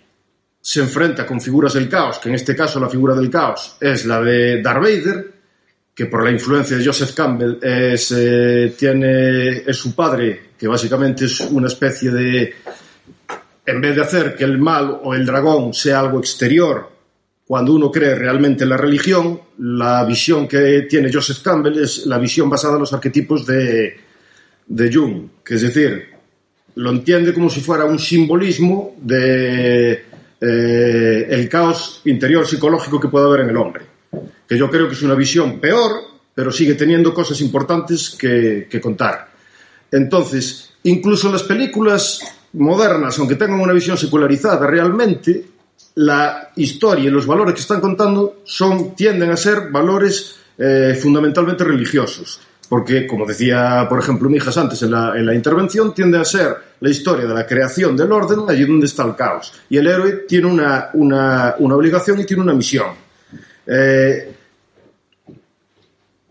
se 0.59 0.81
enfrenta 0.81 1.27
con 1.27 1.39
figuras 1.39 1.75
del 1.75 1.91
caos, 1.91 2.17
que 2.17 2.31
en 2.31 2.37
este 2.37 2.57
caso 2.57 2.81
la 2.81 2.89
figura 2.89 3.15
del 3.15 3.29
caos 3.29 3.77
es 3.79 4.07
la 4.07 4.23
de 4.23 4.63
Darth 4.63 4.83
Vader, 4.83 5.33
que 5.95 6.07
por 6.07 6.25
la 6.25 6.31
influencia 6.31 6.79
de 6.79 6.85
Joseph 6.87 7.13
Campbell 7.13 7.59
es, 7.61 8.11
eh, 8.17 8.73
tiene, 8.79 9.65
es 9.67 9.77
su 9.77 9.95
padre, 9.95 10.53
que 10.59 10.67
básicamente 10.67 11.27
es 11.27 11.41
una 11.41 11.67
especie 11.67 12.11
de, 12.11 12.55
en 13.67 13.81
vez 13.81 13.97
de 13.97 14.03
hacer 14.03 14.37
que 14.37 14.45
el 14.45 14.59
mal 14.59 15.01
o 15.03 15.15
el 15.15 15.27
dragón 15.27 15.75
sea 15.75 16.01
algo 16.01 16.19
exterior, 16.19 16.89
cuando 17.47 17.73
uno 17.75 17.91
cree 17.91 18.15
realmente 18.15 18.65
en 18.65 18.71
la 18.71 18.77
religión, 18.77 19.41
la 19.59 20.05
visión 20.05 20.49
que 20.49 20.83
tiene 20.83 21.13
Joseph 21.13 21.43
Campbell 21.43 21.79
es 21.79 22.07
la 22.07 22.19
visión 22.19 22.51
basada 22.51 22.75
en 22.75 22.81
los 22.81 22.93
arquetipos 22.93 23.47
de, 23.47 24.01
Jung, 24.93 25.29
que 25.45 25.55
es 25.55 25.63
decir, 25.63 26.09
lo 26.75 26.91
entiende 26.91 27.33
como 27.33 27.49
si 27.49 27.61
fuera 27.61 27.85
un 27.85 27.99
simbolismo 27.99 28.97
de 29.01 29.93
eh, 30.41 31.27
el 31.31 31.49
caos 31.49 32.03
interior 32.05 32.47
psicológico 32.47 33.01
que 33.01 33.09
puede 33.09 33.27
haber 33.27 33.41
en 33.43 33.51
el 33.51 33.57
hombre. 33.57 33.85
Que 34.49 34.59
yo 34.59 34.69
creo 34.71 34.89
que 34.89 34.95
es 34.95 35.03
una 35.03 35.15
visión 35.15 35.61
peor, 35.61 35.93
pero 36.35 36.51
sigue 36.53 36.75
teniendo 36.75 37.15
cosas 37.15 37.41
importantes 37.41 38.11
que, 38.11 38.69
contar. 38.83 39.29
Entonces, 39.91 40.71
incluso 40.83 41.29
en 41.29 41.33
las 41.33 41.45
películas 41.45 42.21
modernas, 42.57 43.19
aunque 43.19 43.37
tengan 43.37 43.61
una 43.61 43.73
visión 43.73 43.97
secularizada, 43.97 44.67
realmente 44.67 45.45
la 45.97 46.51
historia 46.57 47.07
y 47.07 47.11
los 47.11 47.27
valores 47.27 47.55
que 47.55 47.61
están 47.61 47.81
contando 47.81 48.43
son, 48.45 48.95
tienden 48.95 49.31
a 49.31 49.37
ser 49.37 49.71
valores 49.71 50.37
eh, 50.59 50.99
fundamentalmente 51.01 51.65
religiosos. 51.65 52.41
Porque, 52.69 53.07
como 53.07 53.25
decía, 53.25 53.87
por 53.89 54.01
ejemplo, 54.01 54.29
Mijas 54.29 54.57
antes 54.57 54.83
en 54.83 54.91
la, 54.91 55.17
en 55.17 55.25
la, 55.25 55.35
intervención, 55.35 55.95
tiende 55.95 56.19
a 56.19 56.25
ser 56.25 56.57
la 56.81 56.91
historia 56.91 57.25
de 57.25 57.33
la 57.33 57.47
creación 57.47 57.97
del 57.97 58.11
orden 58.11 58.41
allí 58.49 58.65
donde 58.65 58.87
está 58.87 59.05
el 59.05 59.15
caos. 59.15 59.53
Y 59.71 59.77
el 59.77 59.87
héroe 59.87 60.25
tiene 60.29 60.49
una, 60.49 60.91
una, 60.95 61.55
una 61.61 61.77
obligación 61.77 62.21
y 62.21 62.25
tiene 62.25 62.43
una 62.43 62.55
misión. 62.55 62.89
Eh, 63.67 64.35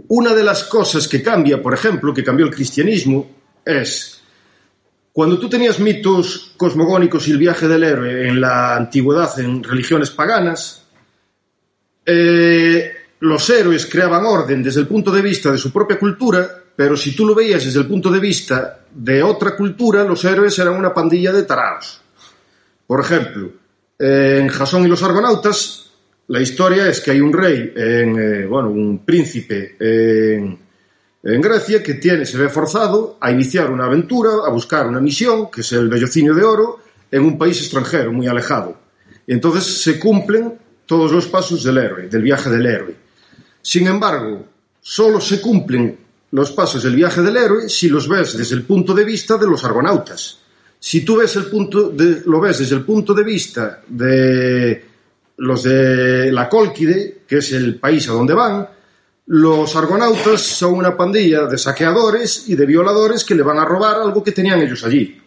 una 0.09 0.33
de 0.33 0.43
las 0.43 0.65
cosas 0.65 1.07
que 1.07 1.23
cambia, 1.23 1.61
por 1.61 1.73
ejemplo, 1.73 2.13
que 2.13 2.23
cambió 2.23 2.45
el 2.45 2.53
cristianismo, 2.53 3.29
es 3.63 4.14
cuando 5.15 5.39
tú 5.39 5.47
tenías 5.47 5.79
mitos 5.79 6.51
cosmogónicos 6.57 7.25
y 7.25 7.31
el 7.31 7.37
viaje 7.37 7.69
del 7.69 7.85
héroe 7.85 8.27
en 8.27 8.41
la 8.41 8.75
antigüedad, 8.75 9.39
en 9.39 9.63
religiones 9.63 10.09
paganas, 10.09 10.83
eh, 12.05 12.91
los 13.21 13.49
héroes 13.49 13.85
creaban 13.85 14.25
orden 14.25 14.61
desde 14.61 14.81
el 14.81 14.87
punto 14.87 15.13
de 15.13 15.21
vista 15.21 15.53
de 15.53 15.57
su 15.57 15.71
propia 15.71 15.97
cultura, 15.97 16.61
pero 16.75 16.97
si 16.97 17.15
tú 17.15 17.25
lo 17.25 17.33
veías 17.33 17.63
desde 17.63 17.79
el 17.79 17.87
punto 17.87 18.11
de 18.11 18.19
vista 18.19 18.81
de 18.93 19.23
otra 19.23 19.55
cultura, 19.55 20.03
los 20.03 20.25
héroes 20.25 20.59
eran 20.59 20.73
una 20.73 20.93
pandilla 20.93 21.31
de 21.31 21.43
tarados. 21.43 22.01
Por 22.85 22.99
ejemplo, 22.99 23.51
en 23.97 24.49
Jasón 24.49 24.83
y 24.83 24.89
los 24.89 25.01
Argonautas, 25.01 25.91
la 26.27 26.41
historia 26.41 26.89
es 26.89 26.99
que 26.99 27.11
hay 27.11 27.21
un 27.21 27.31
rey, 27.31 27.71
en, 27.73 28.19
eh, 28.19 28.45
bueno, 28.47 28.69
un 28.69 29.05
príncipe 29.05 29.77
en, 29.79 30.59
en, 31.25 31.41
Grecia 31.41 31.83
que 31.83 31.95
tiene, 31.95 32.25
se 32.25 32.37
ve 32.37 32.49
forzado 32.49 33.17
a 33.19 33.31
iniciar 33.31 33.71
una 33.71 33.85
aventura, 33.85 34.29
a 34.45 34.49
buscar 34.49 34.87
una 34.87 35.01
misión, 35.01 35.49
que 35.51 35.61
es 35.61 35.71
el 35.73 35.89
Bellocinio 35.89 36.33
de 36.33 36.43
Oro, 36.43 36.79
en 37.11 37.23
un 37.23 37.37
país 37.37 37.59
extranjero, 37.59 38.13
muy 38.13 38.27
alejado. 38.27 38.77
Y 39.27 39.33
entonces 39.33 39.81
se 39.81 39.99
cumplen 39.99 40.57
todos 40.85 41.11
los 41.11 41.25
pasos 41.27 41.63
del 41.63 41.77
héroe, 41.79 42.07
del 42.07 42.21
viaje 42.21 42.49
del 42.49 42.65
héroe. 42.65 42.95
Sin 43.61 43.87
embargo, 43.87 44.45
solo 44.79 45.19
se 45.19 45.41
cumplen 45.41 45.97
los 46.31 46.51
pasos 46.51 46.83
del 46.83 46.95
viaje 46.95 47.21
del 47.21 47.37
héroe 47.37 47.69
si 47.69 47.89
los 47.89 48.07
ves 48.07 48.37
desde 48.37 48.55
el 48.55 48.63
punto 48.63 48.93
de 48.93 49.03
vista 49.03 49.37
de 49.37 49.47
los 49.47 49.63
argonautas. 49.63 50.39
Si 50.79 51.03
tú 51.03 51.17
ves 51.17 51.35
el 51.37 51.45
punto 51.45 51.89
de, 51.89 52.21
lo 52.25 52.39
ves 52.39 52.59
desde 52.59 52.75
el 52.75 52.83
punto 52.83 53.13
de 53.13 53.23
vista 53.23 53.81
de 53.87 54.85
los 55.37 55.63
de 55.63 56.31
la 56.31 56.47
Cólquide, 56.47 57.21
que 57.27 57.37
es 57.37 57.51
el 57.53 57.79
país 57.79 58.07
a 58.09 58.13
donde 58.13 58.33
van, 58.33 58.67
los 59.27 59.75
argonautas 59.75 60.41
son 60.41 60.73
una 60.73 60.95
pandilla 60.95 61.47
de 61.47 61.57
saqueadores 61.57 62.47
y 62.47 62.55
de 62.55 62.65
violadores 62.65 63.23
que 63.23 63.33
le 63.33 63.41
van 63.41 63.57
a 63.57 63.65
robar 63.65 63.99
algo 63.99 64.23
que 64.23 64.31
tenían 64.31 64.61
ellos 64.61 64.83
allí. 64.83 65.19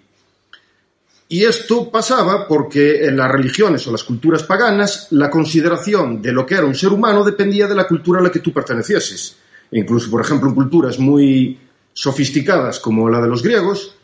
Y 1.30 1.44
esto 1.44 1.90
pasaba 1.90 2.46
porque 2.46 3.04
en 3.04 3.16
las 3.16 3.30
religiones 3.30 3.86
o 3.86 3.92
las 3.92 4.04
culturas 4.04 4.44
paganas 4.44 5.08
la 5.10 5.28
consideración 5.28 6.22
de 6.22 6.32
lo 6.32 6.46
que 6.46 6.54
era 6.54 6.64
un 6.64 6.74
ser 6.74 6.90
humano 6.90 7.24
dependía 7.24 7.66
de 7.66 7.74
la 7.74 7.86
cultura 7.86 8.20
a 8.20 8.22
la 8.22 8.30
que 8.30 8.38
tú 8.38 8.52
pertenecieses. 8.52 9.36
Incluso, 9.72 10.10
por 10.10 10.22
ejemplo, 10.22 10.48
en 10.48 10.54
culturas 10.54 10.98
muy 10.98 11.58
sofisticadas 11.92 12.78
como 12.78 13.10
la 13.10 13.20
de 13.20 13.28
los 13.28 13.42
griegos, 13.42 13.94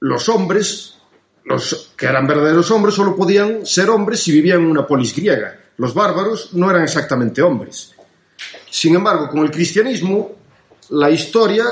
los 0.00 0.28
hombres, 0.28 0.98
los 1.44 1.92
que 1.96 2.06
eran 2.06 2.26
verdaderos 2.26 2.70
hombres, 2.70 2.94
solo 2.94 3.16
podían 3.16 3.64
ser 3.64 3.88
hombres 3.88 4.20
si 4.20 4.32
vivían 4.32 4.60
en 4.60 4.66
una 4.66 4.86
polis 4.86 5.14
griega. 5.14 5.58
Los 5.78 5.94
bárbaros 5.94 6.52
no 6.52 6.68
eran 6.68 6.82
exactamente 6.82 7.40
hombres. 7.40 7.94
Sin 8.70 8.94
embargo, 8.94 9.28
con 9.28 9.40
el 9.40 9.50
cristianismo, 9.50 10.32
la 10.90 11.10
historia 11.10 11.64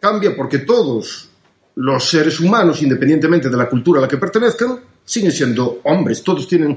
cambia 0.00 0.34
porque 0.34 0.58
todos 0.60 1.28
los 1.76 2.08
seres 2.08 2.40
humanos, 2.40 2.82
independientemente 2.82 3.48
de 3.48 3.56
la 3.56 3.68
cultura 3.68 3.98
a 3.98 4.02
la 4.02 4.08
que 4.08 4.16
pertenezcan, 4.16 4.80
siguen 5.04 5.32
siendo 5.32 5.80
hombres. 5.84 6.22
Todos 6.22 6.48
tienen, 6.48 6.76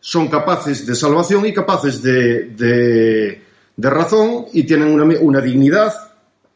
son 0.00 0.28
capaces 0.28 0.86
de 0.86 0.94
salvación 0.94 1.44
y 1.46 1.52
capaces 1.52 2.02
de, 2.02 2.50
de, 3.76 3.90
razón 3.90 4.46
y 4.52 4.62
tienen 4.64 4.88
una, 4.88 5.04
una 5.20 5.40
dignidad, 5.40 5.92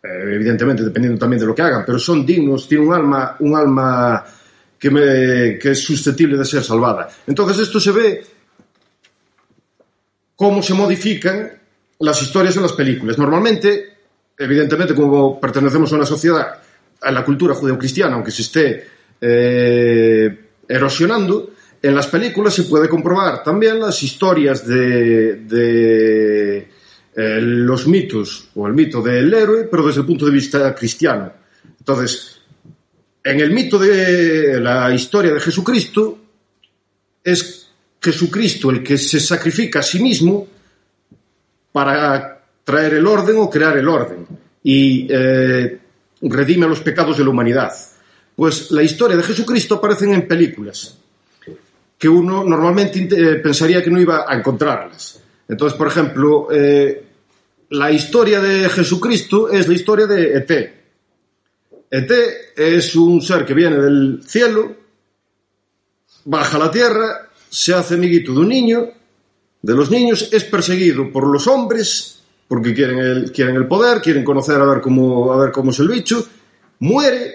eh, 0.03 0.35
evidentemente 0.35 0.83
dependiendo 0.83 1.19
también 1.19 1.41
de 1.41 1.47
lo 1.47 1.55
que 1.55 1.63
hagan, 1.63 1.85
pero 1.85 1.99
son 1.99 2.25
dignos, 2.25 2.67
tienen 2.67 2.89
un 2.89 2.95
alma, 2.95 3.37
un 3.41 3.55
alma 3.55 4.25
que, 4.79 5.59
que 5.61 5.71
es 5.71 5.79
susceptible 5.79 6.39
de 6.39 6.45
ser 6.45 6.63
salvada. 6.63 7.09
Entonces 7.27 7.59
esto 7.59 7.79
se 7.79 7.93
ve 7.93 8.25
cómo 10.37 10.63
se 10.63 10.73
modifican 10.73 11.60
las 12.01 12.23
historias 12.23 12.57
en 12.57 12.63
las 12.63 12.73
películas. 12.73 13.19
Normalmente, 13.19 13.97
evidentemente, 14.37 14.95
como 14.95 15.41
pertenecemos 15.41 15.93
a 15.93 15.97
una 15.97 16.07
sociedad 16.07 16.59
a 17.03 17.11
la 17.11 17.25
cultura 17.25 17.55
judeocristiana, 17.55 18.15
aunque 18.15 18.31
se 18.31 18.43
esté 18.43 18.87
eh, 19.21 20.49
erosionando, 20.69 21.53
en 21.83 21.95
las 21.95 22.09
películas 22.09 22.55
se 22.55 22.65
puede 22.65 22.89
comprobar 22.89 23.43
también 23.43 23.81
las 23.81 24.03
historias 24.03 24.67
de, 24.67 25.37
de 25.37 26.59
eh, 27.17 27.39
los 27.41 27.87
mitos 27.87 28.49
o 28.55 28.67
el 28.67 28.75
mito 28.75 29.01
del 29.01 29.33
héroe, 29.33 29.65
pero 29.65 29.87
desde 29.87 30.01
el 30.01 30.07
punto 30.07 30.27
de 30.27 30.33
vista 30.33 30.75
cristiano. 30.75 31.33
Entonces, 31.79 32.41
en 33.25 33.41
el 33.41 33.51
mito 33.51 33.79
de 33.79 34.61
la 34.61 34.93
historia 34.95 35.33
de 35.33 35.41
Jesucristo, 35.41 36.19
es 37.23 37.71
Jesucristo 38.01 38.71
el 38.71 38.83
que 38.83 38.97
se 38.97 39.21
sacrifica 39.21 39.81
a 39.81 39.83
sí 39.83 40.03
mismo 40.03 40.47
para 41.73 42.43
traer 42.65 42.95
el 42.95 43.07
orden 43.07 43.37
o 43.39 43.51
crear 43.51 43.77
el 43.77 43.89
orden. 43.89 44.27
Y 44.63 45.07
eh, 45.11 45.79
redime 46.23 46.69
los 46.69 46.81
pecados 46.81 47.19
de 47.19 47.25
la 47.25 47.31
humanidad. 47.31 47.73
Pues 48.37 48.71
la 48.71 48.83
historia 48.83 49.17
de 49.17 49.23
Jesucristo 49.23 49.77
aparecen 49.77 50.13
en 50.15 50.27
películas 50.27 50.97
que 52.01 52.09
uno 52.09 52.43
normalmente 52.45 53.01
eh, 53.11 53.37
pensaría 53.37 53.83
que 53.85 53.91
no 53.91 54.01
iba 54.01 54.25
a 54.27 54.35
encontrarlas. 54.35 55.21
Entonces, 55.47 55.77
por 55.77 55.89
ejemplo, 55.89 56.49
eh, 56.51 57.05
la 57.69 57.93
historia 57.93 58.41
de 58.41 58.71
Jesucristo 58.71 59.51
es 59.51 59.69
la 59.69 59.75
historia 59.75 60.07
de 60.07 60.35
ET. 60.39 60.51
ET 61.91 62.11
es 62.57 62.97
un 62.97 63.21
ser 63.21 63.45
que 63.45 63.53
viene 63.53 63.77
del 63.77 64.23
cielo, 64.27 64.75
baja 66.25 66.57
a 66.57 66.61
la 66.61 66.71
tierra, 66.71 67.29
se 67.51 67.75
hace 67.75 67.97
amiguito 67.97 68.33
de 68.33 68.39
un 68.39 68.49
niño, 68.49 68.89
de 69.63 69.75
los 69.75 69.91
niños, 69.91 70.29
es 70.33 70.45
perseguido 70.45 71.11
por 71.13 71.27
los 71.27 71.47
hombres 71.47 72.21
porque 72.51 72.75
quieren 72.75 72.99
el, 72.99 73.31
quieren 73.31 73.55
el 73.55 73.69
poder, 73.69 74.01
quieren 74.03 74.25
conocer 74.25 74.61
a 74.61 74.65
ver, 74.65 74.81
cómo, 74.81 75.33
a 75.33 75.37
ver 75.37 75.53
cómo 75.53 75.71
es 75.71 75.79
el 75.79 75.87
bicho, 75.87 76.27
muere, 76.81 77.33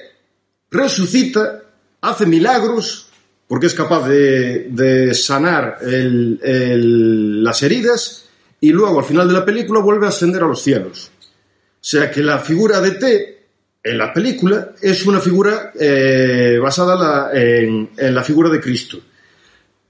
resucita, 0.70 1.62
hace 2.02 2.26
milagros, 2.26 3.08
porque 3.48 3.68
es 3.68 3.74
capaz 3.74 4.10
de, 4.10 4.68
de 4.72 5.14
sanar 5.14 5.78
el, 5.82 7.42
las 7.42 7.64
heridas, 7.64 8.26
y 8.60 8.74
luego 8.74 9.00
al 9.00 9.06
final 9.06 9.30
de 9.30 9.36
la 9.36 9.46
película 9.46 9.80
vuelve 9.80 10.06
a 10.06 10.10
ascender 10.10 10.44
a 10.44 10.48
los 10.48 10.62
cielos. 10.62 11.10
O 11.22 11.78
sea 11.80 12.12
que 12.12 12.22
la 12.22 12.40
figura 12.40 12.82
de 12.82 12.92
T 12.92 13.44
en 13.84 13.98
la 13.98 14.12
película 14.12 14.74
es 14.82 15.06
una 15.06 15.22
figura 15.22 15.72
eh, 15.80 16.60
basada 16.62 17.32
en 17.34 17.90
la 17.98 18.24
figura 18.24 18.50
de 18.50 18.60
Cristo. 18.60 19.00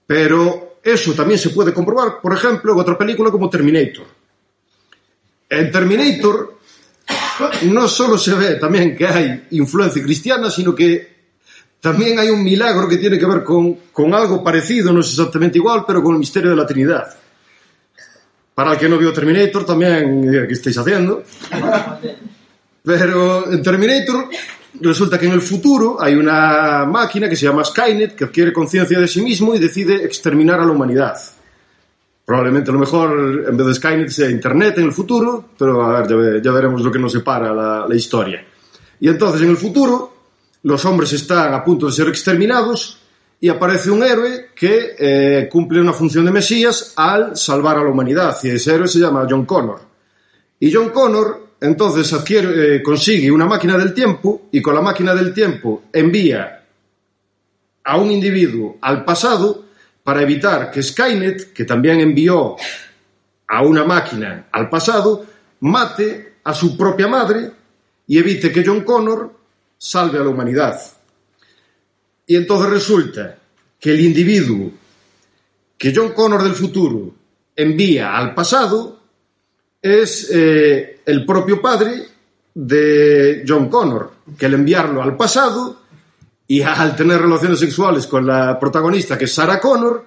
Pero 0.06 0.75
eso 0.86 1.14
también 1.14 1.40
se 1.40 1.50
puede 1.50 1.74
comprobar, 1.74 2.22
por 2.22 2.34
ejemplo, 2.34 2.72
en 2.72 2.80
otra 2.80 2.98
película 2.98 3.30
como 3.32 3.50
Terminator 3.50 4.06
en 5.50 5.72
Terminator 5.72 6.60
no 7.64 7.88
solo 7.88 8.18
se 8.18 8.34
ve 8.34 8.56
también 8.56 8.96
que 8.96 9.08
hay 9.08 9.48
influencia 9.52 10.02
cristiana, 10.02 10.50
sino 10.50 10.74
que 10.74 11.16
también 11.80 12.18
hay 12.18 12.30
un 12.30 12.44
milagro 12.44 12.88
que 12.88 12.98
tiene 12.98 13.20
que 13.20 13.26
ver 13.26 13.44
con, 13.44 13.74
con 13.92 14.14
algo 14.14 14.44
parecido, 14.44 14.92
no 14.92 15.02
es 15.02 15.10
exactamente 15.10 15.58
igual, 15.58 15.84
pero 15.86 16.02
con 16.02 16.14
el 16.14 16.20
misterio 16.20 16.50
de 16.50 16.56
la 16.56 16.66
Trinidad. 16.66 17.16
Para 18.56 18.74
el 18.74 18.78
que 18.78 18.90
no 18.90 18.98
vio 18.98 19.14
Terminator, 19.14 19.66
también, 19.66 20.32
¿qué 20.48 20.54
estáis 20.54 20.78
haciendo? 20.78 21.24
Pero 22.84 23.52
en 23.52 23.62
Terminator 23.62 24.30
resulta 24.82 25.18
que 25.20 25.28
en 25.28 25.34
el 25.34 25.42
futuro 25.42 25.98
hay 26.02 26.16
una 26.16 26.86
máquina 26.86 27.30
que 27.30 27.36
se 27.36 27.46
llama 27.46 27.64
Skynet 27.64 28.16
que 28.16 28.26
adquiere 28.26 28.54
conciencia 28.54 29.00
de 29.00 29.08
sí 29.08 29.22
mismo 29.22 29.56
y 29.56 29.60
decide 29.60 30.04
exterminar 30.04 30.60
a 30.60 30.66
la 30.66 30.72
humanidad. 30.72 31.18
Probablemente 32.26 32.72
a 32.72 32.74
lo 32.74 32.80
mejor 32.80 33.46
en 33.48 33.56
vez 33.56 33.68
de 33.68 33.74
Skynet 33.76 34.10
sea 34.10 34.30
Internet 34.30 34.78
en 34.78 34.86
el 34.86 34.92
futuro, 34.92 35.50
pero 35.58 35.84
a 35.84 36.02
ver, 36.02 36.10
ya, 36.10 36.42
ya 36.44 36.52
veremos 36.52 36.82
lo 36.82 36.92
que 36.92 37.00
nos 37.00 37.12
separa 37.12 37.54
la, 37.54 37.86
la 37.88 37.96
historia. 37.96 38.46
Y 39.00 39.08
entonces 39.08 39.42
en 39.42 39.50
el 39.50 39.58
futuro 39.58 40.14
los 40.64 40.84
hombres 40.86 41.14
están 41.14 41.54
a 41.54 41.64
punto 41.64 41.86
de 41.86 41.92
ser 41.92 42.08
exterminados 42.08 43.00
y 43.40 43.50
aparece 43.50 43.92
un 43.92 44.02
héroe 44.02 44.48
que 44.56 44.96
eh, 44.98 45.50
cumple 45.52 45.80
una 45.80 45.94
función 45.94 46.26
de 46.26 46.32
Mesías 46.32 46.94
al 46.96 47.38
salvar 47.38 47.78
a 47.78 47.84
la 47.84 47.90
humanidad 47.90 48.36
y 48.42 48.50
ese 48.50 48.74
héroe 48.74 48.88
se 48.88 49.00
llama 49.00 49.28
John 49.30 49.46
Connor. 49.46 49.82
Y 50.60 50.74
John 50.74 50.90
Connor 50.90 51.45
entonces 51.62 52.12
adquiere, 52.14 52.76
eh, 52.76 52.84
consigue 52.84 53.32
una 53.32 53.46
máquina 53.46 53.78
del 53.78 53.94
tiempo 53.94 54.48
y 54.52 54.62
con 54.62 54.76
la 54.76 54.82
máquina 54.82 55.16
del 55.16 55.34
tiempo 55.34 55.84
envía 55.92 56.64
a 57.84 57.98
un 57.98 58.12
individuo 58.12 58.78
al 58.82 59.06
pasado 59.06 59.66
para 60.04 60.22
evitar 60.22 60.70
que 60.72 60.84
Skynet, 60.84 61.54
que 61.54 61.66
también 61.66 62.00
envió 62.00 62.56
a 63.48 63.62
una 63.62 63.84
máquina 63.84 64.48
al 64.52 64.70
pasado, 64.70 65.26
mate 65.62 66.36
a 66.44 66.54
su 66.54 66.78
propia 66.78 67.08
madre 67.08 67.52
y 68.08 68.18
evite 68.18 68.52
que 68.52 68.64
John 68.66 68.82
Connor 68.82 69.32
salve 69.78 70.20
a 70.20 70.24
la 70.24 70.30
humanidad. 70.30 70.80
Y 72.28 72.36
entonces 72.36 72.70
resulta 72.70 73.38
que 73.80 73.92
el 73.92 74.02
individuo 74.02 74.72
que 75.78 75.94
John 75.96 76.14
Connor 76.14 76.44
del 76.44 76.54
futuro 76.54 77.14
envía 77.56 78.16
al 78.16 78.34
pasado 78.34 79.00
es 79.82 80.30
eh, 80.32 80.95
el 81.06 81.26
propio 81.26 81.62
padre 81.62 82.08
de 82.54 83.44
John 83.48 83.70
Connor, 83.70 84.12
que 84.38 84.46
al 84.46 84.54
enviarlo 84.54 85.04
al 85.04 85.16
pasado 85.16 85.82
y 86.48 86.62
al 86.64 86.96
tener 86.96 87.22
relaciones 87.22 87.60
sexuales 87.60 88.08
con 88.08 88.26
la 88.26 88.60
protagonista, 88.60 89.18
que 89.18 89.26
es 89.26 89.34
Sarah 89.34 89.60
Connor, 89.60 90.06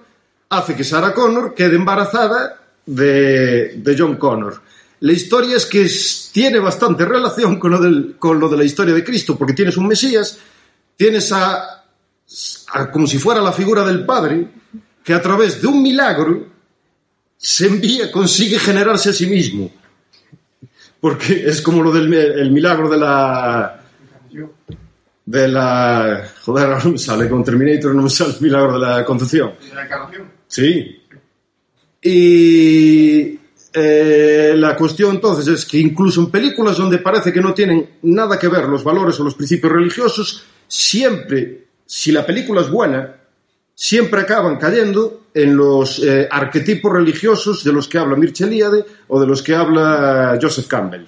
hace 0.49 0.75
que 0.75 0.83
Sarah 0.83 1.13
Connor 1.13 1.53
quede 1.53 1.75
embarazada 1.75 2.59
de, 2.85 3.75
de 3.77 3.95
John 3.97 4.15
Connor. 4.15 4.61
La 5.01 5.13
historia 5.13 5.55
es 5.55 5.65
que 5.65 5.89
tiene 6.33 6.59
bastante 6.59 7.05
relación 7.05 7.57
con 7.57 7.71
lo, 7.71 7.79
del, 7.79 8.15
con 8.17 8.39
lo 8.39 8.49
de 8.49 8.57
la 8.57 8.63
historia 8.65 8.93
de 8.93 9.03
Cristo, 9.03 9.37
porque 9.37 9.53
tienes 9.53 9.77
un 9.77 9.87
Mesías, 9.87 10.37
tienes 10.97 11.31
a, 11.31 11.85
a, 12.73 12.91
como 12.91 13.07
si 13.07 13.17
fuera 13.17 13.41
la 13.41 13.53
figura 13.53 13.85
del 13.85 14.05
Padre, 14.05 14.47
que 15.03 15.13
a 15.13 15.21
través 15.21 15.61
de 15.61 15.67
un 15.67 15.81
milagro 15.81 16.47
se 17.37 17.67
envía, 17.67 18.11
consigue 18.11 18.59
generarse 18.59 19.11
a 19.11 19.13
sí 19.13 19.27
mismo. 19.27 19.71
Porque 20.99 21.45
es 21.45 21.61
como 21.61 21.81
lo 21.81 21.91
del 21.91 22.13
el 22.13 22.51
milagro 22.51 22.89
de 22.89 22.97
la 22.97 23.79
de 25.29 25.47
la... 25.47 26.27
Joder, 26.43 26.65
ahora 26.65 26.83
no 26.83 26.91
me 26.91 26.97
sale 26.97 27.29
con 27.29 27.43
Terminator, 27.43 27.93
no 27.93 28.01
me 28.01 28.09
sale 28.09 28.33
el 28.33 28.41
milagro 28.41 28.73
de 28.73 28.79
la 28.79 29.05
concepción. 29.05 29.53
¿De 29.61 29.75
la 29.75 29.85
encarnación? 29.85 30.23
Sí. 30.47 31.03
Y 32.01 33.39
eh, 33.71 34.53
la 34.55 34.75
cuestión 34.75 35.11
entonces 35.11 35.47
es 35.47 35.65
que 35.67 35.77
incluso 35.77 36.21
en 36.21 36.31
películas 36.31 36.77
donde 36.77 36.97
parece 36.97 37.31
que 37.31 37.41
no 37.41 37.53
tienen 37.53 37.97
nada 38.01 38.39
que 38.39 38.47
ver 38.47 38.63
los 38.65 38.83
valores 38.83 39.19
o 39.19 39.23
los 39.23 39.35
principios 39.35 39.71
religiosos, 39.71 40.45
siempre, 40.67 41.67
si 41.85 42.11
la 42.11 42.25
película 42.25 42.61
es 42.61 42.71
buena, 42.71 43.15
siempre 43.75 44.21
acaban 44.21 44.57
cayendo 44.57 45.18
en 45.33 45.55
los 45.55 46.03
eh, 46.03 46.27
arquetipos 46.29 46.91
religiosos 46.91 47.63
de 47.63 47.73
los 47.73 47.87
que 47.87 47.97
habla 47.97 48.15
Mircea 48.15 48.69
o 49.07 49.19
de 49.19 49.27
los 49.27 49.41
que 49.41 49.55
habla 49.55 50.37
Joseph 50.41 50.67
Campbell. 50.67 51.05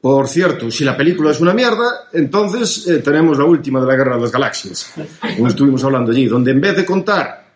Por 0.00 0.28
cierto, 0.28 0.70
si 0.70 0.84
la 0.84 0.96
película 0.96 1.32
es 1.32 1.40
una 1.40 1.52
mierda, 1.52 2.08
entonces 2.12 2.86
eh, 2.86 2.98
tenemos 2.98 3.36
la 3.36 3.44
última 3.44 3.80
de 3.80 3.86
la 3.86 3.96
Guerra 3.96 4.16
de 4.16 4.22
las 4.22 4.32
Galaxias, 4.32 4.94
como 5.36 5.48
estuvimos 5.48 5.82
hablando 5.82 6.12
allí, 6.12 6.26
donde 6.26 6.52
en 6.52 6.60
vez 6.60 6.76
de 6.76 6.84
contar 6.84 7.48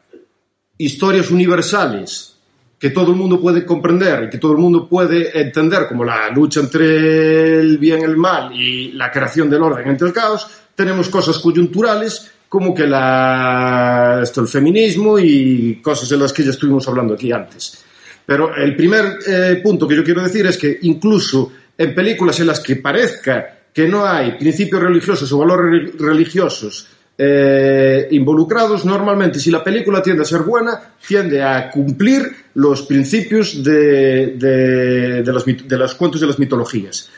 historias 0.76 1.30
universales 1.30 2.36
que 2.82 2.90
todo 2.90 3.12
el 3.12 3.16
mundo 3.16 3.40
puede 3.40 3.64
comprender 3.64 4.24
y 4.24 4.30
que 4.30 4.38
todo 4.38 4.52
el 4.52 4.58
mundo 4.58 4.88
puede 4.88 5.40
entender 5.40 5.86
como 5.86 6.04
la 6.04 6.30
lucha 6.30 6.58
entre 6.58 7.60
el 7.60 7.78
bien 7.78 8.00
y 8.00 8.02
el 8.02 8.16
mal 8.16 8.52
y 8.52 8.90
la 8.90 9.08
creación 9.12 9.48
del 9.48 9.62
orden 9.62 9.86
entre 9.86 10.08
el 10.08 10.12
caos, 10.12 10.48
tenemos 10.74 11.08
cosas 11.08 11.38
coyunturales 11.38 12.32
como 12.52 12.74
que 12.74 12.86
la, 12.86 14.20
esto, 14.22 14.42
el 14.42 14.46
feminismo 14.46 15.18
y 15.18 15.80
cosas 15.80 16.06
de 16.10 16.18
las 16.18 16.34
que 16.34 16.44
ya 16.44 16.50
estuvimos 16.50 16.86
hablando 16.86 17.14
aquí 17.14 17.32
antes. 17.32 17.82
Pero 18.26 18.54
el 18.54 18.76
primer 18.76 19.20
eh, 19.26 19.58
punto 19.62 19.88
que 19.88 19.96
yo 19.96 20.04
quiero 20.04 20.22
decir 20.22 20.44
es 20.44 20.58
que 20.58 20.80
incluso 20.82 21.50
en 21.78 21.94
películas 21.94 22.38
en 22.40 22.48
las 22.48 22.60
que 22.60 22.76
parezca 22.76 23.60
que 23.72 23.88
no 23.88 24.04
hay 24.04 24.32
principios 24.32 24.82
religiosos 24.82 25.32
o 25.32 25.38
valores 25.38 25.98
religiosos 25.98 26.88
eh, 27.16 28.08
involucrados, 28.10 28.84
normalmente 28.84 29.38
si 29.38 29.50
la 29.50 29.64
película 29.64 30.02
tiende 30.02 30.20
a 30.20 30.26
ser 30.26 30.42
buena, 30.42 30.78
tiende 31.08 31.42
a 31.42 31.70
cumplir 31.70 32.22
los 32.56 32.82
principios 32.82 33.64
de, 33.64 34.36
de, 34.36 35.22
de, 35.22 35.32
los, 35.32 35.46
de 35.46 35.78
los 35.78 35.94
cuentos 35.94 36.20
de 36.20 36.26
las 36.26 36.38
mitologías. 36.38 37.08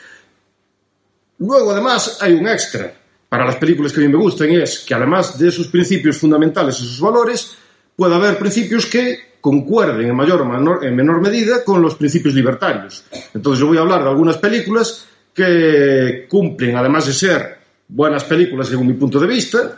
Luego, 1.39 1.73
además, 1.73 2.19
hay 2.21 2.31
un 2.31 2.47
extra 2.47 2.93
para 3.29 3.45
las 3.45 3.55
películas 3.55 3.91
que 3.91 4.01
a 4.01 4.03
mí 4.03 4.09
me 4.09 4.17
gustan 4.17 4.49
es 4.51 4.79
que 4.79 4.93
además 4.93 5.37
de 5.37 5.49
esos 5.49 5.67
principios 5.67 6.17
fundamentales, 6.17 6.75
esos 6.75 6.99
valores, 6.99 7.55
puede 7.95 8.15
haber 8.15 8.37
principios 8.37 8.85
que 8.85 9.35
concuerden 9.41 10.07
en 10.07 10.15
mayor 10.15 10.41
o 10.41 10.45
menor, 10.45 10.85
en 10.85 10.95
menor 10.95 11.21
medida 11.21 11.63
con 11.63 11.81
los 11.81 11.95
principios 11.95 12.33
libertarios. 12.33 13.03
Entonces 13.33 13.59
yo 13.59 13.67
voy 13.67 13.77
a 13.77 13.81
hablar 13.81 14.03
de 14.03 14.09
algunas 14.09 14.37
películas 14.37 15.05
que 15.33 16.25
cumplen, 16.29 16.75
además 16.75 17.07
de 17.07 17.13
ser 17.13 17.57
buenas 17.87 18.23
películas 18.23 18.67
según 18.67 18.87
mi 18.87 18.93
punto 18.93 19.19
de 19.19 19.27
vista, 19.27 19.77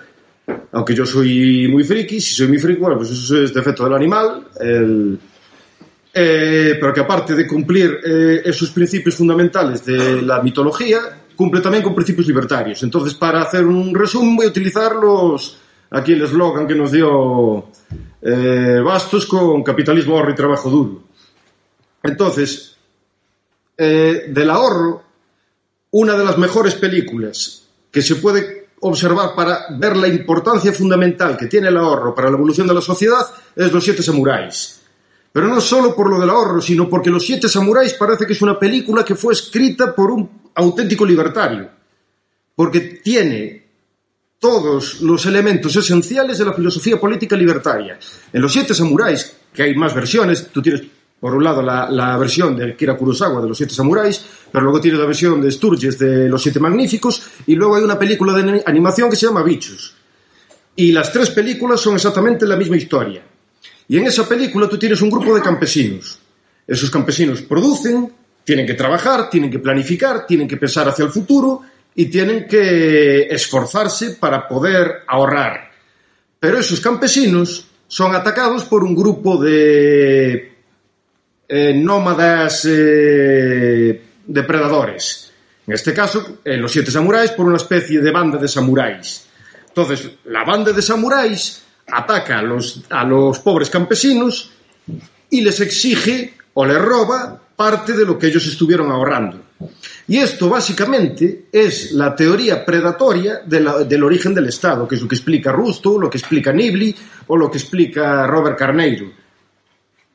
aunque 0.72 0.96
yo 0.96 1.06
soy 1.06 1.68
muy 1.68 1.84
friki, 1.84 2.22
si 2.22 2.34
soy 2.34 2.48
muy 2.48 2.60
friki, 2.60 2.80
bueno, 2.80 2.98
pues 2.98 3.12
eso 3.12 3.44
es 3.44 3.54
defecto 3.54 3.84
del 3.84 3.94
animal, 3.94 4.48
el, 4.60 5.20
eh, 6.14 6.78
pero 6.80 6.94
que 6.94 7.02
aparte 7.02 7.36
de 7.36 7.46
cumplir 7.46 8.00
eh, 8.06 8.42
esos 8.46 8.72
principios 8.72 9.16
fundamentales 9.16 9.86
de 9.86 10.22
la 10.22 10.42
mitología, 10.42 11.00
cumple 11.38 11.62
también 11.62 11.84
con 11.84 11.96
principios 11.96 12.28
libertarios. 12.28 12.84
Entonces, 12.84 13.14
para 13.14 13.44
hacer 13.44 13.66
un 13.66 13.96
resumen, 13.96 14.36
voy 14.36 14.48
a 14.48 14.50
utilizar 14.50 14.96
los, 14.96 15.58
aquí 15.92 16.14
el 16.14 16.24
eslogan 16.24 16.68
que 16.68 16.76
nos 16.76 16.92
dio 16.92 17.68
eh, 18.22 18.82
Bastos 18.84 19.26
con 19.28 19.64
capitalismo, 19.64 20.18
ahorro 20.18 20.32
y 20.32 20.36
trabajo 20.36 20.70
duro. 20.70 21.04
Entonces, 22.04 22.76
eh, 23.78 24.26
del 24.30 24.50
ahorro, 24.50 25.04
una 25.92 26.18
de 26.18 26.26
las 26.26 26.38
mejores 26.38 26.74
películas 26.76 27.64
que 27.92 28.02
se 28.02 28.16
puede 28.16 28.68
observar 28.80 29.36
para 29.36 29.68
ver 29.78 29.96
la 29.96 30.08
importancia 30.08 30.72
fundamental 30.74 31.38
que 31.38 31.48
tiene 31.48 31.70
el 31.70 31.78
ahorro 31.78 32.14
para 32.14 32.30
la 32.30 32.38
evolución 32.38 32.68
de 32.68 32.74
la 32.74 32.82
sociedad 32.82 33.26
es 33.56 33.72
Los 33.72 33.84
Siete 33.84 34.04
Samuráis. 34.04 34.82
Pero 35.32 35.48
no 35.48 35.62
solo 35.62 35.96
por 35.96 36.10
lo 36.10 36.20
del 36.20 36.30
ahorro, 36.30 36.62
sino 36.62 36.90
porque 36.90 37.10
Los 37.10 37.26
Siete 37.26 37.48
Samuráis 37.48 37.94
parece 37.94 38.26
que 38.26 38.34
es 38.34 38.42
una 38.42 38.58
película 38.58 39.06
que 39.06 39.16
fue 39.16 39.34
escrita 39.34 39.94
por 39.94 40.12
un 40.12 40.47
auténtico 40.58 41.06
libertario, 41.06 41.70
porque 42.56 43.02
tiene 43.04 43.68
todos 44.40 45.02
los 45.02 45.26
elementos 45.26 45.76
esenciales 45.76 46.38
de 46.38 46.46
la 46.46 46.54
filosofía 46.54 47.00
política 47.00 47.36
libertaria. 47.36 47.98
En 48.34 48.42
Los 48.42 48.54
Siete 48.54 48.74
Samuráis, 48.74 49.34
que 49.54 49.64
hay 49.64 49.76
más 49.76 49.94
versiones, 49.94 50.48
tú 50.52 50.62
tienes 50.62 50.82
por 51.20 51.34
un 51.34 51.44
lado 51.44 51.64
la, 51.64 52.18
versión 52.18 52.56
de 52.56 52.76
Kira 52.76 52.96
Kurosawa 52.96 53.42
de 53.42 53.48
Los 53.48 53.58
Siete 53.58 53.74
Samuráis, 53.74 54.24
pero 54.52 54.64
luego 54.64 54.82
tienes 54.82 55.00
la 55.00 55.08
versión 55.08 55.42
de 55.42 55.52
Sturges 55.52 55.98
de 55.98 56.30
Los 56.30 56.42
Siete 56.42 56.60
Magníficos, 56.60 57.22
y 57.48 57.56
luego 57.56 57.76
hay 57.76 57.84
una 57.84 57.98
película 57.98 58.34
de 58.34 58.64
animación 58.66 59.10
que 59.10 59.16
se 59.16 59.26
llama 59.26 59.44
Bichos. 59.44 59.96
Y 60.76 60.92
las 60.92 61.12
tres 61.12 61.32
películas 61.32 61.82
son 61.82 61.96
exactamente 61.96 62.46
la 62.46 62.56
misma 62.56 62.78
historia. 62.78 63.24
Y 63.88 63.98
en 63.98 64.06
esa 64.06 64.28
película 64.28 64.68
tú 64.68 64.78
tienes 64.78 65.02
un 65.02 65.10
grupo 65.10 65.34
de 65.34 65.42
campesinos. 65.42 66.20
Esos 66.68 66.92
campesinos 66.92 67.42
producen, 67.42 68.12
tienen 68.48 68.66
que 68.66 68.76
trabajar, 68.76 69.30
tienen 69.30 69.52
que 69.52 69.60
planificar, 69.60 70.26
tienen 70.26 70.48
que 70.48 70.56
pensar 70.56 70.88
hacia 70.88 71.04
el 71.04 71.12
futuro 71.12 71.64
y 71.94 72.06
tienen 72.06 72.48
que 72.48 73.24
esforzarse 73.24 74.12
para 74.12 74.48
poder 74.48 75.04
ahorrar. 75.06 75.70
Pero 76.40 76.58
esos 76.60 76.80
campesinos 76.80 77.68
son 77.90 78.16
atacados 78.16 78.64
por 78.64 78.86
un 78.86 78.96
grupo 78.96 79.36
de 79.36 80.54
eh, 81.50 81.74
nómadas 81.76 82.66
eh, 82.70 84.02
depredadores. 84.26 85.30
En 85.68 85.74
este 85.74 85.94
caso, 85.94 86.40
en 86.46 86.62
los 86.62 86.72
siete 86.72 86.90
samuráis, 86.90 87.32
por 87.32 87.48
una 87.48 87.58
especie 87.58 88.00
de 88.00 88.12
banda 88.12 88.38
de 88.38 88.48
samuráis. 88.48 89.28
Entonces, 89.68 90.10
la 90.24 90.46
banda 90.46 90.72
de 90.72 90.82
samuráis 90.82 91.64
ataca 91.86 92.40
a 92.40 92.44
los, 92.44 92.84
a 92.92 93.04
los 93.04 93.40
pobres 93.40 93.70
campesinos 93.70 94.52
y 95.30 95.42
les 95.42 95.60
exige 95.60 96.36
o 96.54 96.66
les 96.66 96.82
roba 96.82 97.42
parte 97.58 97.94
de 97.94 98.06
lo 98.06 98.20
que 98.20 98.28
ellos 98.28 98.46
estuvieron 98.46 98.92
ahorrando. 98.92 99.42
Y 100.08 100.18
esto 100.18 100.48
básicamente 100.48 101.48
es 101.52 101.92
la 101.92 102.16
teoría 102.16 102.64
predatoria 102.64 103.42
del 103.44 104.04
origen 104.04 104.34
del 104.34 104.48
Estado, 104.48 104.88
que 104.88 104.94
es 104.94 105.02
lo 105.02 105.08
que 105.08 105.16
explica 105.16 105.52
Rusto, 105.52 105.98
lo 106.00 106.08
que 106.08 106.20
explica 106.20 106.54
Nibli 106.54 106.96
o 107.26 107.36
lo 107.36 107.50
que 107.50 107.58
explica 107.58 108.28
Robert 108.28 108.58
Carneiro. 108.58 109.12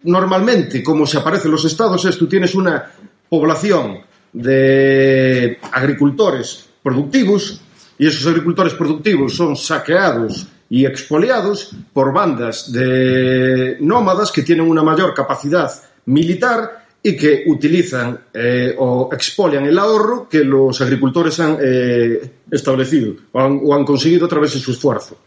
Normalmente, 0.05 0.83
como 0.85 1.05
se 1.05 1.19
aparecen 1.19 1.51
los 1.51 1.65
estados, 1.65 2.05
es 2.05 2.17
tú 2.17 2.29
tienes 2.29 2.55
una 2.55 2.91
población 3.29 3.99
de 4.33 5.59
agricultores 5.73 6.65
productivos 6.81 7.61
y 7.99 8.07
esos 8.07 8.27
agricultores 8.29 8.75
productivos 8.75 9.35
son 9.35 9.57
saqueados 9.57 10.47
y 10.71 10.87
expoliados 10.87 11.71
por 11.93 12.13
bandas 12.13 12.71
de 12.73 13.79
nómadas 13.81 14.31
que 14.31 14.43
tienen 14.43 14.69
una 14.69 14.83
mayor 14.83 15.13
capacidad 15.13 15.71
militar 16.07 16.82
y 17.03 17.17
que 17.17 17.45
utilizan 17.47 18.19
eh, 18.33 18.75
o 18.79 19.11
expolian 19.13 19.67
el 19.67 19.79
ahorro 19.79 20.29
que 20.29 20.45
los 20.45 20.81
agricultores 20.81 21.41
han 21.41 21.59
eh, 21.61 22.31
establecido 22.51 23.15
o 23.33 23.41
han, 23.41 23.61
o 23.63 23.75
han, 23.75 23.85
conseguido 23.85 24.27
a 24.27 24.29
través 24.29 24.55
de 24.55 24.61
su 24.61 24.71
esfuerzo. 24.71 25.19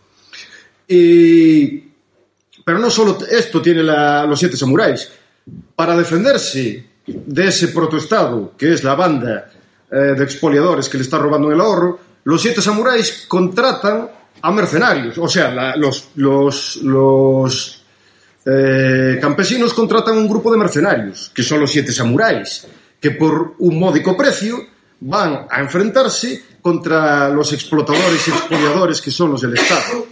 Y, 0.87 1.83
pero 2.63 2.79
no 2.79 2.89
solo 2.89 3.17
esto 3.29 3.61
tiene 3.61 3.83
la, 3.83 4.25
los 4.25 4.39
siete 4.39 4.55
samuráis. 4.55 5.09
Para 5.75 5.97
defenderse 5.97 6.85
de 7.05 7.47
ese 7.47 7.67
protoestado, 7.67 8.53
que 8.57 8.73
es 8.73 8.83
la 8.83 8.95
banda 8.95 9.51
eh, 9.91 9.95
de 9.95 10.23
expoliadores 10.23 10.87
que 10.87 10.97
le 10.97 11.03
está 11.03 11.17
robando 11.17 11.51
el 11.51 11.59
ahorro, 11.59 11.99
los 12.23 12.41
siete 12.41 12.61
samuráis 12.61 13.25
contratan 13.27 14.09
a 14.41 14.51
mercenarios. 14.51 15.17
O 15.17 15.27
sea, 15.27 15.51
la, 15.51 15.75
los, 15.75 16.09
los, 16.15 16.77
los 16.77 17.84
eh, 18.45 19.17
campesinos 19.19 19.73
contratan 19.73 20.17
un 20.17 20.27
grupo 20.27 20.51
de 20.51 20.57
mercenarios, 20.57 21.31
que 21.33 21.41
son 21.41 21.59
los 21.59 21.71
siete 21.71 21.91
samuráis, 21.91 22.67
que 22.99 23.11
por 23.11 23.55
un 23.59 23.79
módico 23.79 24.15
precio 24.15 24.67
van 24.99 25.47
a 25.49 25.59
enfrentarse 25.59 26.43
contra 26.61 27.29
los 27.29 27.53
explotadores 27.53 28.27
y 28.27 28.31
expoliadores 28.31 29.01
que 29.01 29.11
son 29.11 29.31
los 29.31 29.41
del 29.41 29.55
Estado. 29.55 30.07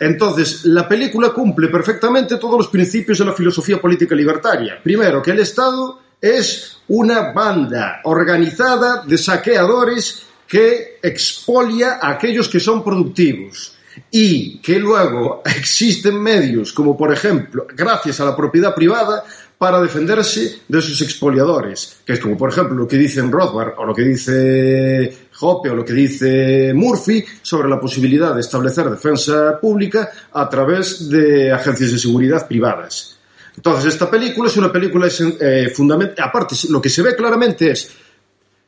Entonces, 0.00 0.64
la 0.64 0.88
película 0.88 1.30
cumple 1.30 1.68
perfectamente 1.68 2.36
todos 2.36 2.56
los 2.56 2.68
principios 2.68 3.18
de 3.18 3.24
la 3.26 3.32
filosofía 3.32 3.80
política 3.80 4.14
libertaria. 4.14 4.80
Primero, 4.82 5.22
que 5.22 5.32
el 5.32 5.40
Estado 5.40 6.00
es 6.20 6.78
una 6.88 7.32
banda 7.32 8.00
organizada 8.04 9.02
de 9.04 9.18
saqueadores 9.18 10.22
que 10.46 10.98
expolia 11.02 11.98
a 12.00 12.10
aquellos 12.10 12.48
que 12.48 12.60
son 12.60 12.84
productivos 12.84 13.76
y 14.10 14.58
que 14.58 14.78
luego 14.78 15.42
existen 15.44 16.20
medios, 16.20 16.72
como 16.72 16.96
por 16.96 17.12
ejemplo, 17.12 17.66
gracias 17.74 18.20
a 18.20 18.24
la 18.24 18.36
propiedad 18.36 18.74
privada, 18.74 19.24
para 19.62 19.80
defenderse 19.80 20.62
de 20.66 20.82
sus 20.82 21.00
expoliadores, 21.02 21.98
que 22.04 22.14
es 22.14 22.18
como 22.18 22.36
por 22.36 22.50
ejemplo 22.50 22.74
lo 22.74 22.88
que 22.88 22.96
dicen 22.96 23.30
Rothbard 23.30 23.74
o 23.78 23.84
lo 23.84 23.94
que 23.94 24.02
dice 24.02 25.28
Hoppe 25.38 25.70
o 25.70 25.76
lo 25.76 25.84
que 25.84 25.92
dice 25.92 26.72
Murphy 26.74 27.24
sobre 27.42 27.68
la 27.68 27.78
posibilidad 27.78 28.34
de 28.34 28.40
establecer 28.40 28.90
defensa 28.90 29.60
pública 29.60 30.10
a 30.32 30.48
través 30.48 31.08
de 31.08 31.52
agencias 31.52 31.92
de 31.92 31.98
seguridad 31.98 32.48
privadas. 32.48 33.20
Entonces, 33.54 33.94
esta 33.94 34.10
película 34.10 34.48
es 34.48 34.56
una 34.56 34.72
película 34.72 35.06
eh, 35.08 35.70
fundamental. 35.72 36.28
Aparte, 36.28 36.56
lo 36.68 36.82
que 36.82 36.88
se 36.88 37.02
ve 37.02 37.14
claramente 37.14 37.70
es, 37.70 37.88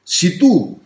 si 0.05 0.38
tú 0.38 0.79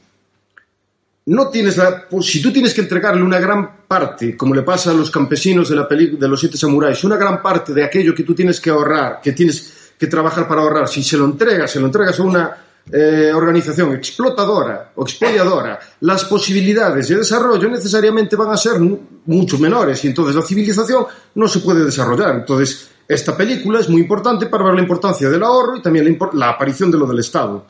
no 1.28 1.48
tienes 1.48 1.76
la, 1.76 2.06
si 2.22 2.40
tú 2.40 2.50
tienes 2.50 2.72
que 2.72 2.80
entregarle 2.80 3.22
una 3.22 3.38
gran 3.38 3.84
parte, 3.86 4.34
como 4.34 4.54
le 4.54 4.62
pasa 4.62 4.92
a 4.92 4.94
los 4.94 5.10
campesinos 5.10 5.68
de 5.68 5.76
la 5.76 5.86
película 5.86 6.20
de 6.20 6.28
los 6.28 6.40
siete 6.40 6.56
samuráis, 6.56 7.04
una 7.04 7.16
gran 7.16 7.42
parte 7.42 7.74
de 7.74 7.84
aquello 7.84 8.14
que 8.14 8.22
tú 8.22 8.34
tienes 8.34 8.58
que 8.60 8.70
ahorrar, 8.70 9.20
que 9.20 9.32
tienes 9.32 9.92
que 9.98 10.06
trabajar 10.06 10.48
para 10.48 10.62
ahorrar, 10.62 10.88
si 10.88 11.02
se 11.02 11.18
lo 11.18 11.26
entregas, 11.26 11.70
se 11.70 11.80
lo 11.80 11.86
entregas 11.86 12.18
a 12.18 12.22
una 12.22 12.56
eh, 12.90 13.30
organización 13.34 13.92
explotadora 13.92 14.92
o 14.94 15.02
expoliadora, 15.02 15.78
las 16.00 16.24
posibilidades 16.24 17.08
de 17.08 17.16
desarrollo 17.16 17.68
necesariamente 17.68 18.34
van 18.34 18.50
a 18.50 18.56
ser 18.56 18.80
mucho 18.80 19.58
menores 19.58 20.02
y 20.04 20.08
entonces 20.08 20.34
la 20.34 20.42
civilización 20.42 21.04
no 21.34 21.46
se 21.46 21.58
puede 21.58 21.84
desarrollar. 21.84 22.36
Entonces, 22.36 22.88
esta 23.06 23.36
película 23.36 23.80
es 23.80 23.90
muy 23.90 24.00
importante 24.00 24.46
para 24.46 24.64
ver 24.64 24.74
la 24.76 24.80
importancia 24.80 25.28
del 25.28 25.42
ahorro 25.42 25.76
y 25.76 25.82
también 25.82 26.16
la, 26.18 26.30
la 26.32 26.48
aparición 26.50 26.90
de 26.90 26.96
lo 26.96 27.06
del 27.06 27.18
Estado. 27.18 27.66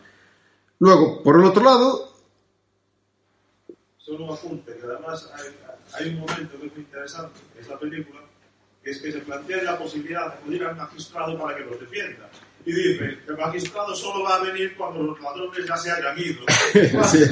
Luego, 0.78 1.24
por 1.24 1.40
el 1.40 1.44
otro 1.44 1.64
lado, 1.64 2.07
solo 4.08 4.24
un 4.24 4.30
apunte, 4.32 4.72
que 4.74 4.86
además 4.86 5.30
hay, 5.34 6.00
hay, 6.00 6.08
un 6.14 6.20
momento 6.20 6.58
que 6.58 6.66
es 6.66 6.72
muy 6.72 6.84
interesante, 6.84 7.40
que 7.54 7.60
es 7.60 7.68
la 7.68 7.78
película, 7.78 8.20
que 8.82 8.90
es 8.90 8.98
que 8.98 9.12
se 9.12 9.18
plantea 9.18 9.62
la 9.62 9.78
posibilidad 9.78 10.20
de 10.20 10.34
acudir 10.34 10.64
al 10.64 10.76
magistrado 10.76 11.38
para 11.38 11.56
que 11.56 11.64
los 11.64 11.78
defienda. 11.78 12.30
Y 12.64 12.72
dice 12.72 13.18
el 13.26 13.36
magistrado 13.36 13.94
solo 13.94 14.24
va 14.24 14.36
a 14.36 14.42
venir 14.42 14.74
cuando 14.76 15.02
los 15.02 15.20
ladrones 15.20 15.66
ya 15.66 15.76
se 15.76 15.90
hayan 15.90 16.18
ido. 16.18 16.44
Sí. 17.04 17.24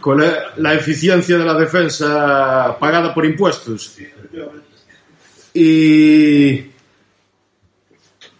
Con 0.00 0.20
la, 0.20 0.52
la 0.56 0.74
eficiencia 0.74 1.36
de 1.36 1.44
la 1.44 1.54
defensa 1.54 2.76
pagada 2.78 3.12
por 3.12 3.24
impuestos. 3.24 3.94
Sí, 3.96 4.04
efectivamente. 4.04 4.66
Y... 5.54 6.71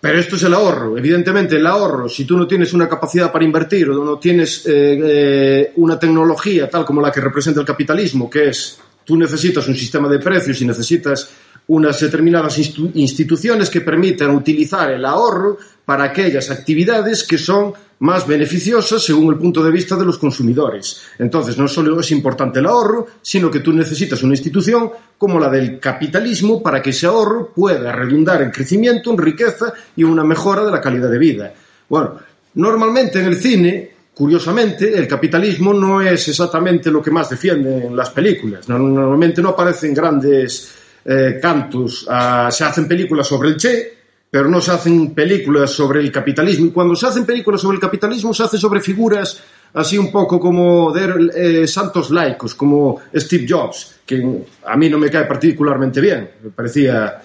Pero 0.02 0.18
esto 0.18 0.34
es 0.34 0.42
el 0.42 0.52
ahorro. 0.52 0.98
Evidentemente, 0.98 1.54
el 1.54 1.64
ahorro, 1.64 2.08
si 2.08 2.24
tú 2.24 2.36
no 2.36 2.44
tienes 2.44 2.72
una 2.72 2.88
capacidad 2.88 3.30
para 3.30 3.44
invertir 3.44 3.88
o 3.88 4.04
no 4.04 4.18
tienes 4.18 4.66
eh, 4.66 4.98
eh, 5.00 5.72
una 5.76 5.96
tecnología 5.96 6.68
tal 6.68 6.84
como 6.84 7.00
la 7.00 7.12
que 7.12 7.20
representa 7.20 7.60
el 7.60 7.66
capitalismo, 7.66 8.28
que 8.28 8.48
es 8.48 8.80
tú 9.04 9.16
necesitas 9.16 9.68
un 9.68 9.76
sistema 9.76 10.08
de 10.08 10.18
precios 10.18 10.60
y 10.60 10.66
necesitas 10.66 11.30
unas 11.68 12.00
determinadas 12.00 12.58
institu- 12.58 12.90
instituciones 12.94 13.70
que 13.70 13.80
permitan 13.80 14.30
utilizar 14.34 14.90
el 14.90 15.04
ahorro 15.04 15.58
para 15.84 16.04
aquellas 16.04 16.50
actividades 16.50 17.24
que 17.24 17.38
son 17.38 17.72
más 18.00 18.26
beneficiosas 18.26 19.00
según 19.02 19.32
el 19.32 19.38
punto 19.38 19.62
de 19.62 19.70
vista 19.70 19.94
de 19.96 20.04
los 20.04 20.18
consumidores. 20.18 21.02
Entonces, 21.20 21.56
no 21.56 21.68
solo 21.68 22.00
es 22.00 22.10
importante 22.10 22.58
el 22.58 22.66
ahorro, 22.66 23.06
sino 23.22 23.48
que 23.50 23.60
tú 23.60 23.72
necesitas 23.72 24.22
una 24.24 24.34
institución 24.34 24.90
como 25.16 25.38
la 25.38 25.48
del 25.48 25.78
capitalismo 25.78 26.60
para 26.62 26.82
que 26.82 26.90
ese 26.90 27.06
ahorro 27.06 27.52
pueda 27.54 27.92
redundar 27.92 28.42
en 28.42 28.50
crecimiento, 28.50 29.12
en 29.12 29.18
riqueza 29.18 29.72
y 29.94 30.02
una 30.02 30.24
mejora 30.24 30.64
de 30.64 30.72
la 30.72 30.80
calidad 30.80 31.10
de 31.10 31.18
vida. 31.18 31.54
Bueno, 31.88 32.18
normalmente 32.54 33.20
en 33.20 33.26
el 33.26 33.36
cine, 33.36 33.90
curiosamente, 34.14 34.96
el 34.98 35.06
capitalismo 35.06 35.72
no 35.72 36.00
es 36.00 36.26
exactamente 36.28 36.90
lo 36.90 37.00
que 37.02 37.10
más 37.12 37.30
defienden 37.30 37.94
las 37.96 38.10
películas. 38.10 38.68
No- 38.68 38.78
Normalmente 38.78 39.40
no 39.42 39.50
aparecen 39.50 39.94
grandes 39.94 40.72
eh, 41.04 41.38
cantos. 41.40 42.06
a- 42.08 42.50
se 42.50 42.64
hacen 42.64 42.86
películas 42.88 43.26
sobre 43.26 43.48
el 43.50 43.56
Che, 43.56 43.92
pero 44.30 44.48
no 44.48 44.60
se 44.60 44.70
hacen 44.72 45.12
películas 45.14 45.70
sobre 45.70 46.00
el 46.00 46.10
capitalismo. 46.10 46.66
Y 46.66 46.70
cuando 46.70 46.96
se 46.96 47.06
hacen 47.06 47.24
películas 47.26 47.60
sobre 47.60 47.74
el 47.76 47.80
capitalismo, 47.80 48.32
se 48.32 48.42
hace 48.44 48.56
sobre 48.58 48.80
figuras 48.80 49.38
así 49.74 49.96
un 49.98 50.10
poco 50.12 50.38
como 50.40 50.92
de 50.92 51.62
eh, 51.62 51.66
santos 51.66 52.10
laicos, 52.10 52.54
como 52.54 53.00
Steve 53.14 53.46
Jobs, 53.48 53.96
que 54.06 54.44
a 54.66 54.76
mí 54.76 54.88
no 54.88 54.98
me 54.98 55.10
cae 55.10 55.24
particularmente 55.24 56.00
bien. 56.00 56.30
Me 56.44 56.50
parecía. 56.50 57.20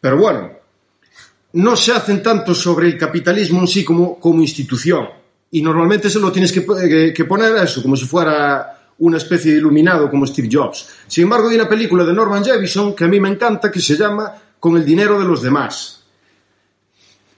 Pero 0.00 0.16
bueno, 0.18 0.50
no 1.54 1.76
se 1.76 1.92
hacen 1.92 2.22
tanto 2.22 2.54
sobre 2.54 2.86
el 2.88 2.98
capitalismo 2.98 3.60
en 3.60 3.68
sí 3.68 3.84
como, 3.84 4.18
como 4.18 4.40
institución. 4.40 5.06
Y 5.50 5.60
normalmente 5.62 6.08
se 6.10 6.18
lo 6.18 6.32
tienes 6.32 6.50
que, 6.50 6.64
que- 6.64 7.12
que 7.14 7.24
poner 7.24 7.52
a 7.56 7.64
eso, 7.64 7.82
como 7.82 7.94
si 7.96 8.06
fuera 8.06 8.78
una 9.02 9.16
especie 9.16 9.52
de 9.52 9.58
iluminado 9.58 10.08
como 10.08 10.26
Steve 10.26 10.48
Jobs. 10.50 10.88
Sin 11.08 11.24
embargo, 11.24 11.48
hay 11.48 11.56
una 11.56 11.68
película 11.68 12.04
de 12.04 12.12
Norman 12.12 12.44
Jevison 12.44 12.94
que 12.94 13.04
a 13.04 13.08
mí 13.08 13.18
me 13.18 13.28
encanta 13.28 13.70
que 13.70 13.80
se 13.80 13.96
llama 13.96 14.32
Con 14.60 14.76
el 14.76 14.84
dinero 14.84 15.18
de 15.18 15.26
los 15.26 15.42
demás. 15.42 16.04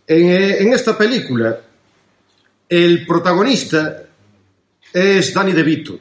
En, 0.07 0.27
eh, 0.27 0.59
en 0.59 0.75
esta 0.75 0.97
película, 0.97 1.59
el 2.69 3.07
protagonista 3.07 4.03
es 4.93 5.33
Danny 5.33 5.53
DeVito. 5.53 5.99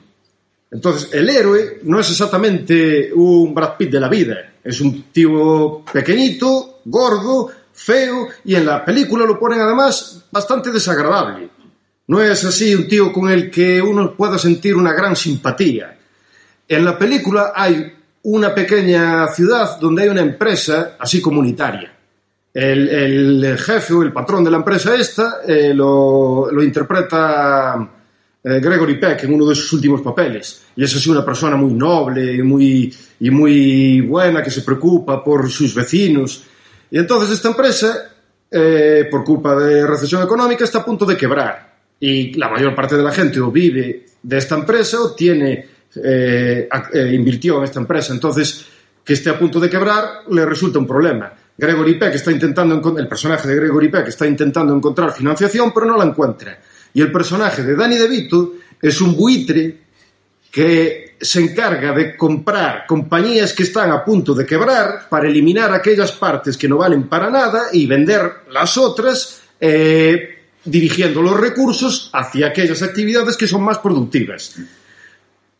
Entonces, 0.70 1.10
el 1.14 1.30
héroe 1.30 1.80
no 1.84 2.00
es 2.00 2.10
exactamente 2.10 3.12
un 3.14 3.54
Brad 3.54 3.78
Pitt 3.78 3.92
de 3.92 4.00
la 4.02 4.10
vida. 4.10 4.56
Es 4.62 4.82
un 4.82 5.04
tío 5.14 5.84
pequeñito, 5.94 6.82
gordo, 6.84 7.50
feo, 7.72 8.28
y 8.44 8.56
en 8.56 8.66
la 8.66 8.84
película 8.84 9.26
lo 9.26 9.40
ponen 9.40 9.62
además 9.62 10.26
bastante 10.30 10.72
desagradable. 10.72 11.63
No 12.08 12.22
es 12.22 12.44
así 12.44 12.76
un 12.76 12.88
tío 12.88 13.12
con 13.12 13.30
el 13.30 13.50
que 13.50 13.82
uno 13.82 14.14
pueda 14.14 14.38
sentir 14.38 14.76
una 14.76 14.94
gran 14.94 15.16
simpatía. 15.16 15.98
En 16.68 16.86
la 16.86 16.98
película 16.98 17.54
hay 17.56 17.94
una 18.24 18.54
pequeña 18.54 19.28
ciudad 19.28 19.80
donde 19.80 20.04
hay 20.04 20.10
una 20.10 20.22
empresa 20.22 20.96
así 21.00 21.22
comunitaria. 21.22 21.92
El, 22.54 23.58
jefe 23.58 23.94
o 23.94 24.04
el 24.04 24.14
patrón 24.14 24.44
de 24.44 24.52
la 24.52 24.58
empresa 24.58 24.96
esta 24.96 25.42
eh, 25.48 25.74
lo, 25.74 26.52
lo 26.52 26.64
interpreta 26.64 27.90
eh, 28.46 28.60
Gregory 28.60 29.00
Peck 29.00 29.24
en 29.24 29.34
uno 29.34 29.46
de 29.48 29.56
sus 29.56 29.72
últimos 29.74 30.02
papeles. 30.02 30.64
Y 30.76 30.84
es 30.84 30.94
así 30.96 31.10
una 31.10 31.24
persona 31.24 31.56
muy 31.56 31.74
noble 31.74 32.34
y 32.34 32.42
muy, 32.42 32.94
y 33.20 33.30
muy 33.30 34.02
buena 34.02 34.44
que 34.44 34.52
se 34.52 34.62
preocupa 34.62 35.24
por 35.24 35.50
sus 35.50 35.74
vecinos. 35.74 36.44
Y 36.92 37.00
entonces 37.00 37.32
esta 37.32 37.48
empresa, 37.48 38.12
eh, 38.52 39.08
por 39.10 39.24
culpa 39.24 39.56
de 39.56 39.88
recesión 39.88 40.22
económica, 40.22 40.66
está 40.66 40.80
a 40.80 40.86
punto 40.86 41.06
de 41.06 41.16
quebrar. 41.16 41.73
Y 42.04 42.34
la 42.34 42.50
mayor 42.50 42.76
parte 42.76 42.98
de 42.98 43.04
la 43.04 43.14
gente 43.14 43.40
o 43.40 43.50
vive 43.50 44.06
de 44.22 44.38
esta 44.38 44.56
empresa 44.56 45.00
o 45.00 45.16
tiene, 45.16 45.66
eh, 46.04 46.68
eh, 46.94 47.12
invirtió 47.14 47.60
en 47.60 47.64
esta 47.64 47.80
empresa. 47.80 48.12
Entonces, 48.12 48.66
que 49.06 49.14
esté 49.14 49.30
a 49.30 49.40
punto 49.40 49.58
de 49.58 49.70
quebrar 49.70 50.24
le 50.30 50.46
resulta 50.46 50.80
un 50.80 50.86
problema. 50.86 51.32
Gregory 51.58 51.94
Peck 51.98 52.16
está 52.16 52.30
intentando, 52.30 52.98
el 52.98 53.08
personaje 53.08 53.48
de 53.48 53.56
Gregory 53.56 53.88
Peck 53.88 54.10
está 54.10 54.28
intentando 54.28 54.76
encontrar 54.76 55.14
financiación, 55.14 55.72
pero 55.74 55.86
no 55.86 55.96
la 55.96 56.04
encuentra. 56.04 56.60
Y 56.94 57.00
el 57.00 57.10
personaje 57.10 57.64
de 57.64 57.74
Danny 57.74 57.96
DeVito 57.96 58.56
es 58.82 59.00
un 59.00 59.16
buitre 59.16 59.78
que 60.52 61.16
se 61.22 61.40
encarga 61.40 61.94
de 61.94 62.18
comprar 62.18 62.86
compañías 62.86 63.54
que 63.54 63.64
están 63.64 63.92
a 63.92 64.04
punto 64.04 64.34
de 64.34 64.46
quebrar 64.46 65.08
para 65.08 65.30
eliminar 65.30 65.72
aquellas 65.72 66.12
partes 66.12 66.58
que 66.58 66.68
no 66.68 66.80
valen 66.80 67.08
para 67.08 67.30
nada 67.30 67.68
y 67.72 67.86
vender 67.86 68.42
las 68.52 68.78
otras, 68.78 69.42
eh, 69.58 70.43
dirigiendo 70.66 71.22
los 71.22 71.40
recursos 71.40 72.10
hacia 72.14 72.48
aquellas 72.48 72.82
actividades 72.82 73.38
que 73.38 73.48
son 73.48 73.64
más 73.64 73.80
productivas. 73.80 74.56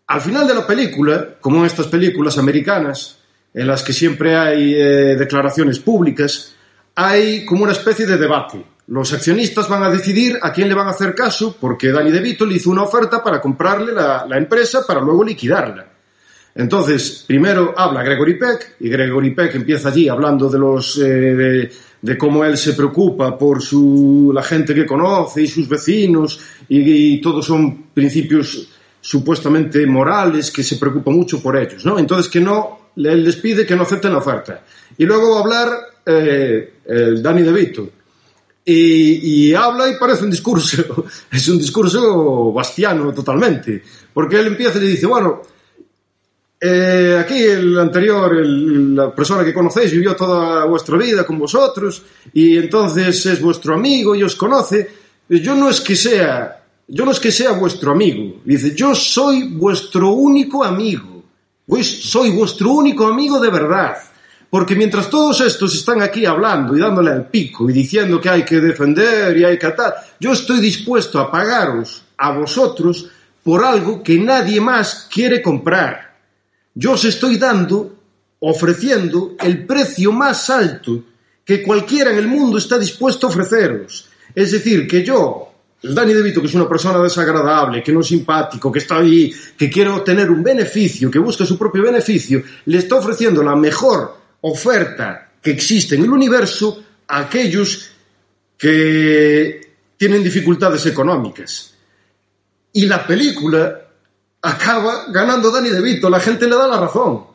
Al 0.08 0.22
final 0.22 0.48
de 0.48 0.56
la 0.56 0.68
película, 0.68 1.36
como 1.40 1.60
en 1.60 1.66
estas 1.66 1.88
películas 1.88 2.38
americanas, 2.38 3.18
en 3.54 3.68
las 3.68 3.84
que 3.84 3.94
siempre 3.94 4.36
hay 4.36 4.74
eh, 4.74 5.16
declaraciones 5.16 5.80
públicas, 5.80 6.54
hay 6.96 7.46
como 7.46 7.64
una 7.64 7.74
especie 7.74 8.06
de 8.06 8.18
debate. 8.18 8.64
Los 8.88 9.14
accionistas 9.14 9.70
van 9.70 9.84
a 9.84 9.90
decidir 9.90 10.38
a 10.42 10.52
quién 10.52 10.68
le 10.68 10.76
van 10.76 10.88
a 10.88 10.92
hacer 10.92 11.16
caso 11.16 11.56
porque 11.60 11.92
Danny 11.92 12.12
DeVito 12.12 12.46
le 12.46 12.56
hizo 12.56 12.70
una 12.70 12.84
oferta 12.84 13.24
para 13.24 13.40
comprarle 13.40 13.94
la, 13.94 14.28
empresa 14.38 14.86
para 14.86 15.00
luego 15.00 15.24
liquidarla. 15.24 15.88
Entonces, 16.56 17.24
primero 17.26 17.74
habla 17.76 18.04
Gregory 18.04 18.38
Peck 18.38 18.76
y 18.82 18.90
Gregory 18.90 19.32
Peck 19.32 19.56
empieza 19.56 19.90
allí 19.90 20.10
hablando 20.10 20.50
de 20.50 20.60
los 20.60 21.00
eh, 21.02 21.72
de 22.04 22.18
cómo 22.18 22.44
él 22.44 22.58
se 22.58 22.74
preocupa 22.74 23.38
por 23.38 23.62
su 23.62 24.30
la 24.36 24.44
gente 24.44 24.76
que 24.76 24.86
conoce 24.86 25.42
y 25.42 25.48
sus 25.48 25.70
vecinos 25.70 26.38
y, 26.68 27.22
todos 27.22 27.46
son 27.46 27.86
principios 27.94 28.68
supuestamente 29.00 29.86
morales 29.88 30.52
que 30.52 30.64
se 30.64 30.76
preocupa 30.76 31.12
mucho 31.12 31.42
por 31.42 31.56
ellos, 31.56 31.86
¿no? 31.86 31.98
Entonces 31.98 32.30
que 32.30 32.42
no 32.42 32.92
él 32.98 33.24
les 33.24 33.38
pide 33.38 33.66
que 33.66 33.76
no 33.76 33.84
acepten 33.84 34.12
la 34.12 34.18
oferta 34.18 34.64
y 34.98 35.06
luego 35.06 35.32
va 35.32 35.38
a 35.38 35.44
hablar 35.44 35.70
eh, 36.06 36.74
el 36.86 37.24
Danny 37.24 37.42
DeVito 37.42 37.90
y, 38.66 39.48
y 39.48 39.54
habla 39.54 39.88
y 39.88 39.98
parece 39.98 40.26
un 40.26 40.32
discurso, 40.32 41.06
es 41.32 41.48
un 41.48 41.58
discurso 41.58 42.52
bastiano 42.52 43.14
totalmente, 43.14 43.82
porque 44.14 44.40
él 44.40 44.48
empieza 44.48 44.78
y 44.78 44.82
le 44.82 44.88
dice, 44.88 45.06
bueno, 45.06 45.42
eh, 46.66 47.18
aquí 47.20 47.44
el 47.44 47.78
anterior, 47.78 48.34
la 48.34 49.14
persona 49.14 49.44
que 49.44 49.54
conocéis 49.54 49.92
vivió 49.92 50.16
toda 50.16 50.64
vuestra 50.64 50.98
vida 50.98 51.26
con 51.26 51.38
vosotros 51.38 52.02
y 52.32 52.58
entonces 52.58 53.26
es 53.26 53.42
vuestro 53.42 53.74
amigo 53.74 54.16
y 54.16 54.24
os 54.24 54.38
conoce. 54.38 54.90
Yo 55.28 55.56
no 55.56 55.70
es 55.70 55.82
que 55.82 55.98
sea, 55.98 56.64
yo 56.88 57.04
no 57.04 57.12
es 57.12 57.20
que 57.20 57.34
sea 57.34 57.52
vuestro 57.52 57.92
amigo. 57.92 58.40
Dice, 58.46 58.74
yo 58.74 58.96
soy 58.96 59.50
vuestro 59.50 60.12
único 60.12 60.64
amigo. 60.64 61.24
Pues 61.66 61.86
soy 61.86 62.30
vuestro 62.30 62.72
único 62.72 63.08
amigo 63.08 63.42
de 63.42 63.50
verdad. 63.50 63.98
Porque 64.50 64.76
mientras 64.76 65.10
todos 65.10 65.42
estos 65.42 65.76
están 65.76 66.02
aquí 66.02 66.26
hablando 66.26 66.78
y 66.78 66.80
dándole 66.80 67.12
al 67.12 67.28
pico 67.28 67.70
y 67.70 67.74
diciendo 67.74 68.22
que 68.22 68.30
hay 68.30 68.46
que 68.46 68.62
defender 68.62 69.36
y 69.36 69.44
hay 69.44 69.60
que 69.60 69.66
atar, 69.66 69.96
yo 70.18 70.32
estoy 70.32 70.62
dispuesto 70.62 71.20
a 71.20 71.30
pagaros 71.30 72.04
a 72.18 72.32
vosotros 72.32 73.10
por 73.44 73.66
algo 73.66 74.02
que 74.02 74.18
nadie 74.18 74.62
más 74.62 75.10
quiere 75.12 75.42
comprar. 75.42 76.13
Yo 76.76 76.94
os 76.94 77.06
estoy 77.06 77.38
dando, 77.38 77.96
ofreciendo 78.40 79.36
el 79.40 79.66
precio 79.66 80.12
más 80.12 80.50
alto 80.50 81.04
que 81.46 81.62
cualquiera 81.62 82.12
en 82.12 82.18
el 82.18 82.28
mundo 82.28 82.58
está 82.58 82.78
dispuesto 82.80 83.28
a 83.28 83.30
ofreceros. 83.30 84.10
Es 84.34 84.52
decir, 84.52 84.88
que 84.88 85.04
yo, 85.04 85.52
el 85.84 85.94
Dani 85.94 86.14
DeVito, 86.14 86.42
que 86.42 86.48
es 86.48 86.54
una 86.56 86.68
persona 86.68 87.00
desagradable, 87.00 87.84
que 87.84 87.92
no 87.92 88.00
es 88.00 88.08
simpático, 88.08 88.72
que 88.72 88.80
está 88.80 88.98
ahí, 88.98 89.34
que 89.58 89.70
quiere 89.70 89.90
obtener 89.90 90.32
un 90.32 90.42
beneficio, 90.42 91.12
que 91.12 91.20
busca 91.20 91.46
su 91.46 91.58
propio 91.58 91.84
beneficio, 91.84 92.42
le 92.66 92.78
está 92.78 92.96
ofreciendo 92.96 93.44
la 93.44 93.56
mejor 93.56 94.18
oferta 94.42 95.32
que 95.42 95.52
existe 95.52 95.96
en 95.96 96.04
el 96.04 96.10
universo 96.10 96.84
a 97.08 97.20
aquellos 97.20 97.92
que 98.58 99.74
tienen 99.98 100.24
dificultades 100.24 100.86
económicas. 100.86 101.74
Y 102.72 102.86
la 102.86 103.06
película 103.06 103.83
acaba 104.44 105.06
ganando 105.08 105.50
Danny 105.50 105.70
DeVito, 105.70 106.10
la 106.10 106.20
gente 106.20 106.48
le 106.48 106.56
da 106.56 106.68
la 106.68 106.80
razón. 106.80 107.26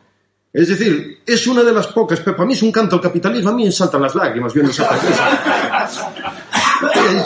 Es 0.53 0.69
decir, 0.69 1.23
es 1.27 1.47
una 1.47 1.63
de 1.63 1.73
las 1.73 1.89
pocas, 1.89 2.21
pero 2.21 2.37
para 2.37 2.47
mí 2.47 2.53
es 2.53 2.63
un 2.63 2.71
canto 2.73 2.97
al 2.97 3.03
capitalismo, 3.03 3.51
a 3.51 3.55
mí 3.55 3.65
me 3.65 3.73
saltan 3.73 4.03
las 4.03 4.15
lágrimas 4.15 4.53
viendo 4.53 4.71
esa 4.71 4.89
película. 4.89 5.91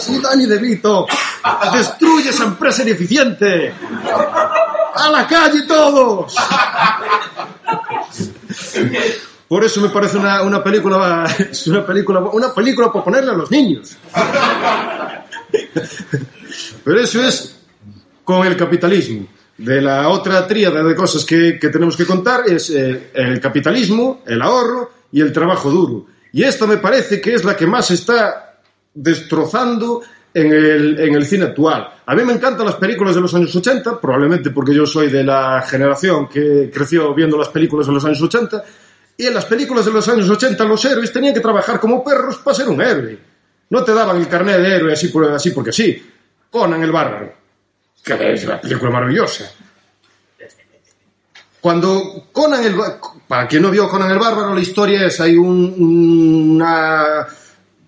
Sí, 0.01 0.19
Danny 0.21 0.47
DeVito, 0.47 1.07
destruye 1.73 2.31
esa 2.31 2.45
empresa 2.45 2.83
ineficiente. 2.83 3.75
¡A 4.95 5.11
la 5.11 5.27
calle 5.27 5.63
todos! 5.67 6.35
Por 9.49 9.65
eso 9.65 9.81
me 9.81 9.91
parece 9.91 10.17
una, 10.17 10.43
una 10.43 10.63
película, 10.63 11.27
es 11.39 11.67
una 11.67 11.85
película, 11.85 12.21
una 12.21 12.55
película 12.55 12.91
para 12.93 13.05
ponerle 13.05 13.33
a 13.33 13.35
los 13.35 13.51
niños. 13.51 13.97
Pero 16.85 17.01
eso 17.01 17.23
es 17.23 17.57
con 18.25 18.47
el 18.47 18.57
capitalismo. 18.57 19.27
De 19.59 19.81
la 19.81 20.09
otra 20.09 20.47
tríada 20.47 20.83
de 20.83 20.95
cosas 20.95 21.25
que, 21.25 21.59
tenemos 21.61 21.97
que 21.97 22.07
contar 22.07 22.43
es 22.47 22.71
eh, 22.71 23.11
el 23.15 23.41
capitalismo, 23.41 24.23
el 24.27 24.41
ahorro 24.43 24.91
y 25.13 25.21
el 25.21 25.33
trabajo 25.33 25.71
duro. 25.71 26.07
Y 26.33 26.43
esta 26.43 26.67
me 26.67 26.79
parece 26.79 27.21
que 27.21 27.35
es 27.35 27.45
la 27.45 27.57
que 27.57 27.67
más 27.67 27.91
está 27.91 28.59
destrozando 28.95 30.03
en 30.35 30.53
el, 30.53 31.27
cine 31.27 31.45
actual. 31.45 31.89
A 32.07 32.15
mí 32.15 32.25
me 32.25 32.33
encantan 32.33 32.65
las 32.65 32.77
películas 32.77 33.15
de 33.15 33.21
los 33.21 33.35
años 33.35 33.55
80, 33.55 34.01
probablemente 34.01 34.51
porque 34.51 34.75
yo 34.75 34.87
soy 34.87 35.09
de 35.09 35.23
la 35.23 35.63
generación 35.63 36.29
que 36.29 36.71
creció 36.73 37.15
viendo 37.15 37.37
las 37.37 37.49
películas 37.49 37.87
de 37.87 37.93
los 37.93 38.05
años 38.05 38.23
80, 38.23 38.65
y 39.19 39.27
en 39.27 39.35
las 39.35 39.45
películas 39.45 39.85
de 39.85 39.93
los 39.93 40.09
años 40.09 40.29
80 40.29 40.65
los 40.65 40.83
héroes 40.85 41.13
tenían 41.13 41.35
que 41.35 41.41
trabajar 41.41 41.79
como 41.79 42.03
perros 42.03 42.39
para 42.39 42.57
ser 42.57 42.69
un 42.69 42.81
héroe. 42.81 43.19
No 43.69 43.85
te 43.85 43.93
daban 43.93 44.17
el 44.17 44.29
carnet 44.29 44.61
de 44.61 44.75
héroe 44.75 44.93
así, 44.93 45.13
así 45.35 45.51
porque 45.51 45.73
sí. 45.73 46.03
Conan 46.51 46.83
el 46.83 46.93
Bárbaro, 46.93 47.33
que 48.03 48.33
es 48.33 48.45
una 48.45 48.61
película 48.61 48.91
maravillosa. 48.91 49.51
Cuando 51.61 52.27
Conan 52.33 52.65
el 52.65 52.75
para 53.29 53.47
quien 53.47 53.63
no 53.63 53.71
vio 53.71 53.89
Conan 53.89 54.11
el 54.11 54.19
Bárbaro, 54.19 54.53
la 54.53 54.61
historia 54.61 55.07
es 55.07 55.21
hay 55.21 55.37
un, 55.37 56.57
una 56.59 57.27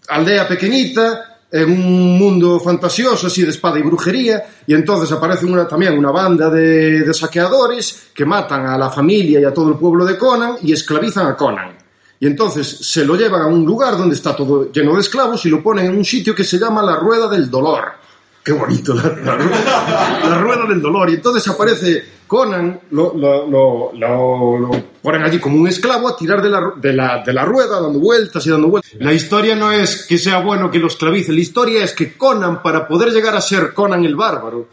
aldea 0.08 0.46
pequeñita 0.46 1.40
en 1.50 1.70
un 1.70 2.18
mundo 2.18 2.60
fantasioso 2.60 3.26
así 3.26 3.42
de 3.42 3.50
espada 3.50 3.78
y 3.78 3.82
brujería 3.82 4.44
y 4.66 4.74
entonces 4.74 5.10
aparece 5.10 5.46
una, 5.46 5.66
también 5.66 5.98
una 5.98 6.12
banda 6.12 6.50
de, 6.50 7.00
de 7.02 7.14
saqueadores 7.14 8.10
que 8.14 8.24
matan 8.24 8.66
a 8.66 8.78
la 8.78 8.90
familia 8.90 9.40
y 9.40 9.44
a 9.44 9.52
todo 9.52 9.70
el 9.70 9.76
pueblo 9.76 10.04
de 10.04 10.16
Conan 10.16 10.56
y 10.62 10.72
esclavizan 10.72 11.26
a 11.26 11.36
Conan. 11.36 11.76
Y 12.20 12.26
entonces 12.26 12.66
se 12.66 13.04
lo 13.04 13.16
llevan 13.16 13.42
a 13.42 13.46
un 13.46 13.64
lugar 13.64 13.98
donde 13.98 14.14
está 14.14 14.36
todo 14.36 14.70
lleno 14.70 14.94
de 14.94 15.00
esclavos 15.00 15.44
y 15.46 15.50
lo 15.50 15.62
ponen 15.62 15.86
en 15.86 15.96
un 15.96 16.04
sitio 16.04 16.34
que 16.34 16.44
se 16.44 16.58
llama 16.58 16.82
la 16.82 16.96
Rueda 16.96 17.28
del 17.28 17.50
Dolor. 17.50 18.03
Qué 18.44 18.52
bonito, 18.52 18.92
la, 18.92 19.04
la, 19.04 19.36
rueda, 19.36 20.20
la 20.28 20.38
rueda 20.38 20.66
del 20.66 20.82
dolor. 20.82 21.08
Y 21.08 21.14
entonces 21.14 21.48
aparece 21.48 22.04
Conan, 22.26 22.78
lo, 22.90 23.14
lo, 23.14 23.46
lo, 23.46 23.92
lo, 23.92 24.70
ponen 25.00 25.22
allí 25.22 25.38
como 25.38 25.56
un 25.56 25.66
esclavo 25.66 26.08
a 26.08 26.16
tirar 26.16 26.42
de 26.42 26.50
la, 26.50 26.72
de, 26.76 26.92
la, 26.92 27.22
de 27.24 27.32
la 27.32 27.44
rueda, 27.46 27.80
dando 27.80 27.98
vueltas 28.00 28.46
y 28.46 28.50
dando 28.50 28.68
vueltas. 28.68 28.92
La 28.98 29.14
historia 29.14 29.56
no 29.56 29.72
es 29.72 30.04
que 30.06 30.18
sea 30.18 30.40
bueno 30.40 30.70
que 30.70 30.78
lo 30.78 30.88
esclavice, 30.88 31.32
la 31.32 31.40
historia 31.40 31.84
es 31.84 31.92
que 31.92 32.18
Conan, 32.18 32.62
para 32.62 32.86
poder 32.86 33.12
llegar 33.12 33.34
a 33.34 33.40
ser 33.40 33.72
Conan 33.72 34.04
el 34.04 34.14
Bárbaro, 34.14 34.68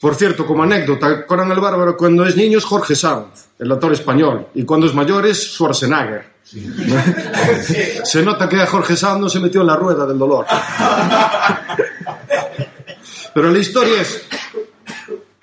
por 0.00 0.14
cierto, 0.14 0.46
como 0.46 0.62
anécdota, 0.62 1.26
Conan 1.26 1.50
el 1.50 1.60
Bárbaro 1.60 1.98
cuando 1.98 2.24
es 2.24 2.34
niño 2.34 2.56
es 2.56 2.64
Jorge 2.64 2.94
Sanz, 2.94 3.48
el 3.58 3.72
actor 3.72 3.92
español, 3.92 4.46
y 4.54 4.64
cuando 4.64 4.86
es 4.86 4.94
mayor 4.94 5.26
es 5.26 5.54
Schwarzenegger. 5.54 6.36
Sí. 6.42 6.64
se 8.04 8.22
nota 8.22 8.48
que 8.48 8.60
a 8.60 8.66
Jorge 8.66 8.96
Sanz 8.96 9.20
no 9.20 9.28
se 9.28 9.40
metió 9.40 9.62
en 9.62 9.66
la 9.66 9.76
rueda 9.76 10.06
del 10.06 10.18
dolor. 10.18 10.46
Pero 13.36 13.50
la 13.50 13.58
historia 13.58 14.00
es 14.00 14.22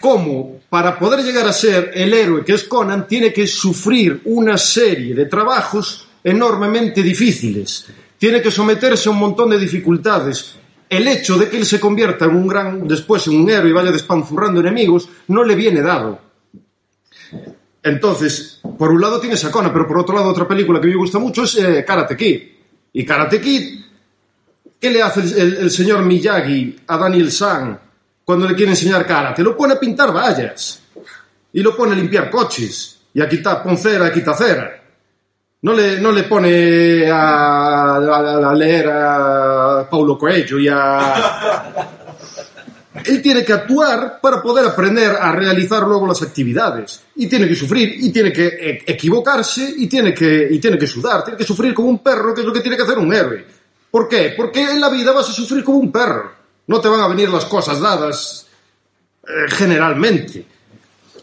cómo, 0.02 0.62
para 0.68 0.98
poder 0.98 1.24
llegar 1.24 1.48
a 1.48 1.54
ser 1.54 1.92
el 1.94 2.12
héroe 2.12 2.44
que 2.44 2.54
es 2.54 2.64
Conan, 2.64 3.08
tiene 3.08 3.32
que 3.32 3.46
sufrir 3.46 4.20
una 4.26 4.58
serie 4.58 5.14
de 5.14 5.28
trabajos 5.28 6.08
enormemente 6.24 7.04
difíciles. 7.04 7.86
Tiene 8.18 8.42
que 8.42 8.50
someterse 8.50 9.10
a 9.10 9.12
un 9.12 9.20
montón 9.20 9.52
de 9.52 9.60
dificultades. 9.60 10.56
El 10.90 11.08
hecho 11.08 11.38
de 11.38 11.48
que 11.48 11.58
él 11.58 11.68
se 11.68 11.80
convierta 11.80 12.26
en 12.26 12.36
un 12.36 12.48
gran, 12.48 12.88
después 12.88 13.28
en 13.28 13.36
un 13.36 13.48
héroe 13.52 13.70
y 13.70 13.74
vaya 13.74 13.92
despanzurrando 13.92 14.60
enemigos, 14.60 15.08
no 15.28 15.44
le 15.44 15.54
viene 15.54 15.84
dado. 15.84 16.20
Entonces, 17.84 18.60
por 18.76 18.90
un 18.90 19.02
lado 19.02 19.20
tienes 19.20 19.46
a 19.46 19.52
Conan, 19.52 19.72
pero 19.72 19.88
por 19.88 20.00
otro 20.00 20.16
lado 20.16 20.32
otra 20.32 20.48
película 20.48 20.82
que 20.82 20.88
me 20.88 20.96
gusta 20.96 21.20
mucho 21.20 21.44
es 21.44 21.60
eh, 21.60 21.86
Karate 21.86 22.18
Kid. 22.18 22.42
Y 22.92 23.06
Karate 23.06 23.40
Kid 23.40 23.84
¿Qué 24.84 24.90
le 24.90 25.02
hace 25.02 25.22
el, 25.22 25.34
el, 25.40 25.58
el, 25.60 25.72
señor 25.72 26.04
Miyagi 26.04 26.82
a 26.88 26.98
Daniel 26.98 27.32
San 27.32 27.80
cuando 28.26 28.46
le 28.46 28.54
quiere 28.54 28.72
enseñar 28.72 29.08
karate? 29.08 29.42
Lo 29.42 29.56
pone 29.56 29.76
a 29.76 29.80
pintar 29.80 30.14
vallas 30.14 30.82
y 31.54 31.62
lo 31.62 31.74
pone 31.74 31.94
a 31.94 31.96
limpiar 31.96 32.30
coches 32.30 33.00
y 33.14 33.22
a 33.22 33.30
quitar 33.30 33.64
poncera, 33.64 34.08
a 34.08 34.12
quitar 34.12 34.36
cera. 34.36 34.84
No 35.62 35.72
le, 35.72 36.02
no 36.02 36.12
le 36.12 36.24
pone 36.24 37.10
a, 37.10 37.96
a, 37.96 38.50
a 38.50 38.54
leer 38.54 38.90
a 38.90 39.88
Paulo 39.90 40.18
Coelho 40.18 40.60
y 40.60 40.68
a... 40.68 41.88
Él 43.06 43.22
tiene 43.22 43.46
que 43.46 43.54
actuar 43.54 44.20
para 44.22 44.42
poder 44.42 44.66
aprender 44.66 45.16
a 45.18 45.32
realizar 45.32 45.84
luego 45.84 46.08
las 46.08 46.22
actividades. 46.22 47.04
Y 47.16 47.28
tiene 47.28 47.48
que 47.48 47.56
sufrir, 47.56 47.96
y 48.02 48.12
tiene 48.12 48.34
que 48.34 48.48
e 48.48 48.84
equivocarse, 48.86 49.76
y 49.78 49.88
tiene 49.88 50.14
que, 50.14 50.50
y 50.52 50.60
tiene 50.60 50.78
que 50.78 50.88
sudar. 50.88 51.24
Tiene 51.24 51.38
que 51.38 51.46
sufrir 51.46 51.74
como 51.74 51.88
un 51.88 52.00
perro, 52.00 52.34
que 52.34 52.42
es 52.42 52.48
lo 52.48 52.52
que 52.52 52.60
tiene 52.60 52.76
que 52.76 52.84
hacer 52.84 52.98
un 52.98 53.14
héroe. 53.14 53.63
¿Por 53.94 54.10
qué? 54.10 54.34
Porque 54.36 54.60
en 54.60 54.82
la 54.82 54.90
vida 54.90 55.12
vas 55.12 55.30
a 55.30 55.34
sufrir 55.34 55.64
como 55.64 55.78
un 55.78 55.92
perro. 55.92 56.32
No 56.66 56.82
te 56.82 56.88
van 56.88 57.02
a 57.02 57.08
venir 57.08 57.30
las 57.30 57.46
cosas 57.46 57.80
dadas 57.80 58.48
eh, 59.22 59.46
generalmente. 59.50 60.48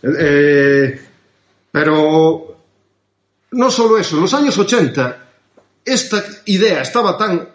Eh, 0.01 1.09
pero 1.73 2.57
no 3.51 3.71
solo 3.73 3.99
eso, 3.99 4.15
en 4.15 4.23
los 4.23 4.35
años 4.35 4.57
80 4.57 5.31
esta 5.85 6.23
idea 6.45 6.83
estaba 6.83 7.19
tan... 7.19 7.49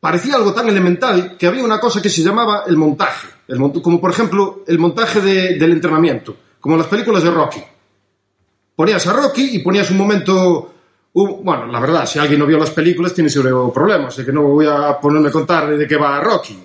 parecía 0.00 0.34
algo 0.34 0.52
tan 0.52 0.68
elemental 0.68 1.38
que 1.38 1.46
había 1.46 1.64
una 1.64 1.80
cosa 1.80 2.02
que 2.02 2.10
se 2.10 2.22
llamaba 2.22 2.64
el 2.66 2.76
montaje. 2.76 3.28
El 3.48 3.58
mont 3.58 3.80
como 3.80 3.98
por 4.02 4.10
ejemplo 4.10 4.64
el 4.66 4.78
montaje 4.78 5.22
de, 5.22 5.58
del 5.58 5.72
entrenamiento, 5.72 6.36
como 6.60 6.76
las 6.76 6.88
películas 6.88 7.22
de 7.22 7.30
Rocky. 7.30 7.62
Ponías 8.74 9.06
a 9.06 9.14
Rocky 9.14 9.56
y 9.56 9.58
ponías 9.60 9.90
un 9.90 9.96
momento 9.96 10.74
Bueno, 11.18 11.64
la 11.68 11.80
verdad, 11.80 12.04
si 12.04 12.18
alguien 12.18 12.38
no 12.38 12.44
vio 12.44 12.58
las 12.58 12.72
películas 12.72 13.14
tiene 13.14 13.30
seguro 13.30 13.72
problemas, 13.72 14.12
así 14.12 14.22
que 14.22 14.32
no 14.32 14.42
voy 14.42 14.66
a 14.66 15.00
ponerme 15.00 15.30
a 15.30 15.32
contar 15.32 15.74
de 15.74 15.88
qué 15.88 15.96
va 15.96 16.20
Rocky. 16.20 16.58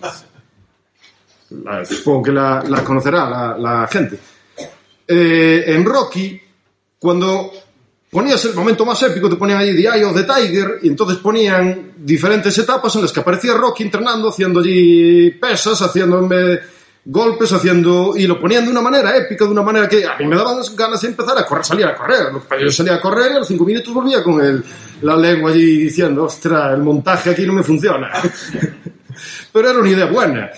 La, 1.64 1.86
supongo 1.86 2.24
que 2.24 2.32
la, 2.34 2.84
conocerá 2.84 3.56
la, 3.58 3.88
gente. 3.90 4.20
Eh, 5.08 5.64
en 5.68 5.86
Rocky, 5.86 6.42
cuando 7.00 7.50
ponías 8.10 8.44
el 8.44 8.54
momento 8.54 8.86
más 8.86 9.02
épico, 9.04 9.30
te 9.30 9.38
ponían 9.38 9.60
ahí 9.60 9.74
The 9.74 9.88
Eye 9.88 10.04
of 10.04 10.16
the 10.16 10.24
Tiger, 10.24 10.80
y 10.82 10.90
entonces 10.90 11.20
ponían 11.20 11.94
diferentes 11.96 12.58
etapas 12.58 12.94
en 12.98 13.04
las 13.04 13.14
que 13.14 13.22
aparecía 13.22 13.54
Rocky 13.54 13.84
entrenando, 13.84 14.28
haciendo 14.28 14.60
allí 14.60 15.32
pesas, 15.32 15.82
haciendo 15.82 16.20
en 16.20 16.28
golpes 17.06 17.52
haciendo 17.52 18.14
y 18.16 18.28
lo 18.28 18.40
ponían 18.40 18.66
de 18.66 18.72
una 18.72 18.82
manera 18.82 19.18
épica, 19.18 19.46
de 19.46 19.52
una 19.52 19.64
manera 19.64 19.88
que 19.88 20.06
a 20.06 20.18
mí 20.18 20.26
me 20.26 20.36
daban 20.36 20.58
ganas 20.76 21.02
de 21.02 21.08
empezar 21.08 21.38
a 21.38 21.46
correr, 21.46 21.66
salir 21.66 21.86
a 21.86 21.96
correr. 21.96 22.28
Yo 22.62 22.72
salía 22.72 22.96
a 22.96 23.02
correr 23.02 23.32
y 23.32 23.36
a 23.36 23.40
los 23.40 23.48
cinco 23.48 23.66
minutos 23.66 23.94
volvía 23.94 24.24
con 24.24 24.42
el, 24.42 24.64
la 25.02 25.16
lengua 25.16 25.52
allí 25.52 25.78
diciendo, 25.78 26.26
ostras, 26.26 26.74
el 26.74 26.82
montaje 26.82 27.32
aquí 27.32 27.46
no 27.46 27.54
me 27.54 27.64
funciona. 27.64 28.12
Pero 29.52 29.70
era 29.70 29.80
una 29.80 29.90
idea 29.90 30.06
buena. 30.06 30.52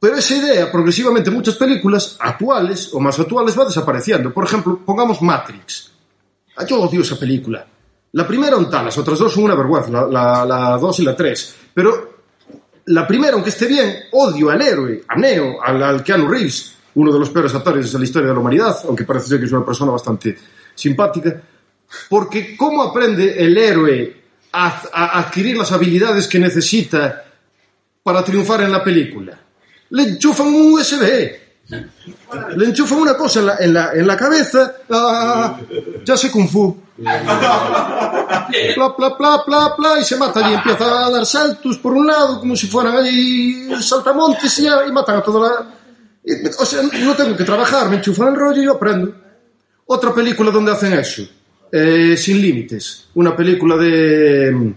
Pero 0.00 0.16
esa 0.16 0.36
idea, 0.36 0.70
progresivamente, 0.70 1.30
muchas 1.30 1.54
películas 1.56 2.16
actuales 2.20 2.92
o 2.92 3.00
más 3.00 3.18
actuales 3.18 3.58
va 3.58 3.64
desapareciendo. 3.64 4.34
Por 4.34 4.44
ejemplo, 4.44 4.80
pongamos 4.84 5.22
Matrix. 5.22 5.92
Ah, 6.56 6.66
yo 6.66 6.82
odio 6.82 7.00
esa 7.00 7.18
película. 7.18 7.66
La 8.12 8.26
primera 8.26 8.56
un 8.56 8.68
tal, 8.70 8.86
otras 8.86 9.18
dos 9.18 9.32
son 9.32 9.44
una 9.44 9.54
vergüenza, 9.54 9.90
la, 9.90 10.06
la, 10.06 10.44
la 10.44 10.76
dos 10.76 11.00
y 11.00 11.04
la 11.04 11.16
tres. 11.16 11.56
Pero 11.72 12.13
la 12.86 13.06
primera, 13.06 13.34
aunque 13.34 13.50
esté 13.50 13.66
bien, 13.66 14.04
odio 14.12 14.50
al 14.50 14.60
héroe, 14.60 15.02
a 15.08 15.16
Neo, 15.16 15.62
al, 15.62 15.82
al 15.82 16.04
Keanu 16.04 16.28
Reeves, 16.28 16.74
uno 16.94 17.12
de 17.12 17.18
los 17.18 17.30
peores 17.30 17.54
actores 17.54 17.90
de 17.92 17.98
la 17.98 18.04
historia 18.04 18.28
de 18.28 18.34
la 18.34 18.40
humanidad, 18.40 18.76
aunque 18.86 19.04
parece 19.04 19.28
ser 19.28 19.38
que 19.38 19.46
es 19.46 19.52
una 19.52 19.64
persona 19.64 19.92
bastante 19.92 20.36
simpática, 20.74 21.40
porque 22.08 22.56
¿cómo 22.56 22.82
aprende 22.82 23.36
el 23.38 23.56
héroe 23.56 24.22
a, 24.52 24.82
a 24.92 25.18
adquirir 25.20 25.56
las 25.56 25.72
habilidades 25.72 26.26
que 26.26 26.38
necesita 26.38 27.24
para 28.02 28.24
triunfar 28.24 28.62
en 28.62 28.72
la 28.72 28.84
película? 28.84 29.38
Le 29.90 30.02
enchufan 30.02 30.48
un 30.48 30.72
USB, 30.72 31.43
Le 31.68 32.66
enchufan 32.66 32.98
una 32.98 33.16
cosa 33.16 33.40
en 33.40 33.46
la, 33.46 33.56
en 33.58 33.74
la, 33.74 33.92
en 33.94 34.06
la 34.06 34.16
cabeza, 34.16 34.74
ah, 34.90 35.58
ya 36.04 36.16
sé 36.16 36.30
Kung 36.30 36.48
Fu. 36.48 36.76
Pla, 36.96 38.94
pla, 38.94 39.16
pla, 39.16 39.44
pla, 39.44 39.74
pla, 39.74 39.98
y 40.00 40.04
se 40.04 40.16
mata 40.16 40.44
allí, 40.44 40.54
empieza 40.54 41.06
a 41.06 41.10
dar 41.10 41.24
saltos 41.24 41.78
por 41.78 41.94
un 41.94 42.06
lado, 42.06 42.40
como 42.40 42.54
si 42.54 42.66
fueran 42.66 42.96
allí 42.96 43.70
saltamontes, 43.82 44.58
y, 44.58 44.66
y 44.66 44.92
matan 44.92 45.16
a 45.16 45.22
toda 45.22 45.48
la... 45.48 45.74
Y, 46.22 46.46
o 46.46 46.64
sea, 46.66 46.82
no 46.82 47.14
tengo 47.14 47.36
que 47.36 47.44
trabajar, 47.44 47.88
me 47.88 47.96
enchufan 47.96 48.28
el 48.28 48.36
rollo 48.36 48.60
y 48.62 48.64
yo 48.66 48.72
aprendo. 48.72 49.14
Otra 49.86 50.14
película 50.14 50.50
donde 50.50 50.72
hacen 50.72 50.92
eso, 50.92 51.22
eh, 51.72 52.16
Sin 52.16 52.40
Límites, 52.40 53.08
una 53.14 53.34
película 53.34 53.76
de... 53.76 54.74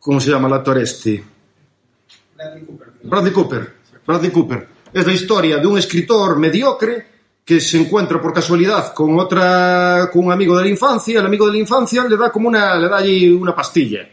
¿Cómo 0.00 0.18
se 0.20 0.30
llama 0.30 0.48
el 0.48 0.54
actor 0.54 0.78
este? 0.78 1.22
Bradley 2.34 2.64
Cooper. 2.64 2.88
Bradley 3.04 3.32
Cooper. 3.32 3.74
Bradley 4.04 4.30
Cooper. 4.30 4.71
Es 4.92 5.06
la 5.06 5.12
historia 5.14 5.56
de 5.56 5.66
un 5.66 5.78
escritor 5.78 6.38
mediocre 6.38 7.06
que 7.44 7.60
se 7.62 7.80
encuentra 7.80 8.20
por 8.20 8.34
casualidad 8.34 8.92
con 8.92 9.18
otra 9.18 10.10
con 10.12 10.26
un 10.26 10.32
amigo 10.32 10.56
de 10.56 10.64
la 10.64 10.68
infancia, 10.68 11.18
el 11.18 11.24
amigo 11.24 11.46
de 11.46 11.52
la 11.52 11.58
infancia 11.58 12.04
le 12.04 12.16
da 12.16 12.30
como 12.30 12.48
una 12.48 12.76
le 12.76 12.88
da 12.88 12.98
allí 12.98 13.30
una 13.30 13.54
pastilla. 13.54 14.06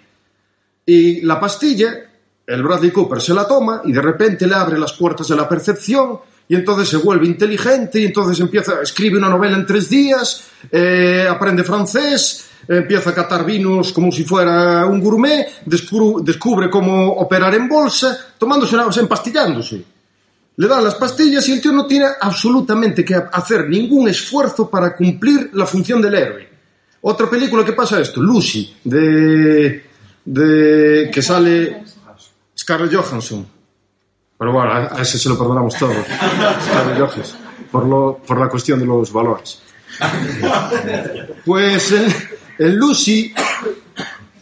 Y 0.85 1.21
la 1.21 1.37
pastilla, 1.37 2.09
el 2.47 2.63
Bradley 2.63 2.91
Cooper 2.91 3.19
se 3.19 3.33
la 3.33 3.45
toma 3.45 3.81
y 3.83 3.91
de 3.91 4.01
repente 4.01 4.47
le 4.47 4.55
abre 4.55 4.79
las 4.79 4.93
puertas 4.93 5.27
de 5.27 5.35
la 5.35 5.49
percepción 5.49 6.19
y 6.47 6.55
entonces 6.55 6.87
se 6.87 6.97
vuelve 6.97 7.27
inteligente 7.27 7.99
y 7.99 8.05
entonces 8.05 8.39
empieza, 8.39 8.81
escribe 8.81 9.17
una 9.17 9.29
novela 9.29 9.57
en 9.57 9.65
tres 9.65 9.89
días, 9.89 10.45
eh, 10.71 11.27
aprende 11.29 11.65
francés, 11.65 12.49
empieza 12.67 13.09
a 13.09 13.13
catar 13.13 13.45
vinos 13.45 13.91
como 13.91 14.13
si 14.13 14.23
fuera 14.23 14.85
un 14.85 15.01
gourmet, 15.01 15.45
descubre, 15.65 16.69
cómo 16.69 17.09
operar 17.11 17.53
en 17.53 17.67
bolsa, 17.67 18.17
tomándose 18.37 18.75
una, 18.75 18.87
o 18.87 18.99
empastillándose. 18.99 19.98
Le 20.59 20.67
dan 20.67 20.83
las 20.83 20.95
pastillas 20.95 21.47
y 21.47 21.53
el 21.53 21.61
tío 21.61 21.71
no 21.71 21.85
tiene 21.85 22.07
absolutamente 22.19 23.05
que 23.05 23.15
hacer 23.15 23.69
ningún 23.69 24.09
esfuerzo 24.09 24.69
para 24.69 24.93
cumplir 24.93 25.51
la 25.53 25.65
función 25.65 26.01
del 26.01 26.15
héroe. 26.15 26.49
Otra 26.99 27.29
película 27.29 27.63
que 27.63 27.71
pasa 27.71 28.01
esto, 28.01 28.21
Lucy, 28.21 28.75
de, 28.83 29.85
de 30.25 31.09
que 31.13 31.21
sale 31.21 31.81
Scarlett 32.57 32.93
Johansson. 32.93 33.47
Pero 34.37 34.51
bueno, 34.51 34.73
a 34.91 35.01
ese 35.01 35.17
se 35.17 35.29
lo 35.29 35.37
perdonamos 35.37 35.77
todos. 35.77 35.95
Scarlett 36.65 36.99
Johansson, 36.99 37.39
por, 37.71 37.85
lo, 37.85 38.17
por 38.17 38.37
la 38.37 38.49
cuestión 38.49 38.81
de 38.81 38.85
los 38.85 39.13
valores. 39.13 39.61
Pues 41.45 41.91
en, 41.93 42.13
en 42.57 42.75
Lucy 42.75 43.33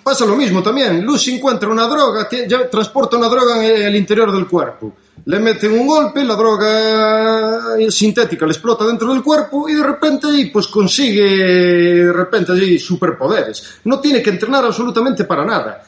pasa 0.01 0.25
lo 0.25 0.35
mismo 0.35 0.63
también. 0.63 1.05
Lucy 1.05 1.35
encuentra 1.35 1.69
una 1.69 1.87
droga, 1.87 2.27
ya 2.47 2.67
transporta 2.67 3.17
una 3.17 3.29
droga 3.29 3.63
en 3.63 3.85
el 3.85 3.95
interior 3.95 4.31
del 4.31 4.47
cuerpo. 4.47 4.95
Le 5.25 5.39
meten 5.39 5.73
un 5.73 5.87
golpe, 5.87 6.23
la 6.23 6.35
droga 6.35 7.75
sintética 7.89 8.45
le 8.45 8.53
explota 8.53 8.85
dentro 8.85 9.11
del 9.11 9.21
cuerpo 9.21 9.67
y 9.67 9.73
de 9.73 9.83
repente 9.83 10.27
pues 10.53 10.67
consigue 10.67 11.23
de 11.23 12.13
repente 12.13 12.53
allí 12.53 12.79
superpoderes. 12.79 13.79
No 13.83 13.99
tiene 13.99 14.21
que 14.21 14.29
entrenar 14.29 14.63
absolutamente 14.63 15.25
para 15.25 15.43
nada. 15.43 15.83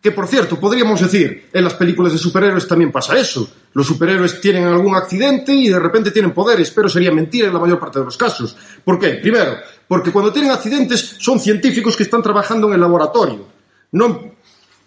Que 0.00 0.12
por 0.12 0.26
cierto, 0.26 0.60
podríamos 0.60 1.00
decir, 1.00 1.48
en 1.52 1.64
las 1.64 1.74
películas 1.74 2.12
de 2.12 2.18
superhéroes 2.18 2.68
también 2.68 2.92
pasa 2.92 3.18
eso. 3.18 3.50
Los 3.72 3.86
superhéroes 3.86 4.38
tienen 4.40 4.64
algún 4.64 4.94
accidente 4.94 5.54
y 5.54 5.70
de 5.70 5.80
repente 5.80 6.10
tienen 6.10 6.32
poderes, 6.32 6.70
pero 6.70 6.88
sería 6.88 7.10
mentira 7.10 7.48
en 7.48 7.54
la 7.54 7.58
mayor 7.58 7.80
parte 7.80 8.00
de 8.00 8.04
los 8.04 8.16
casos. 8.16 8.54
¿Por 8.84 8.98
qué? 8.98 9.14
Primero, 9.14 9.56
porque 9.88 10.12
cuando 10.12 10.32
tienen 10.32 10.50
accidentes 10.50 11.16
son 11.18 11.40
científicos 11.40 11.96
que 11.96 12.02
están 12.02 12.22
trabajando 12.22 12.68
en 12.68 12.74
el 12.74 12.80
laboratorio, 12.80 13.46
no 13.92 14.34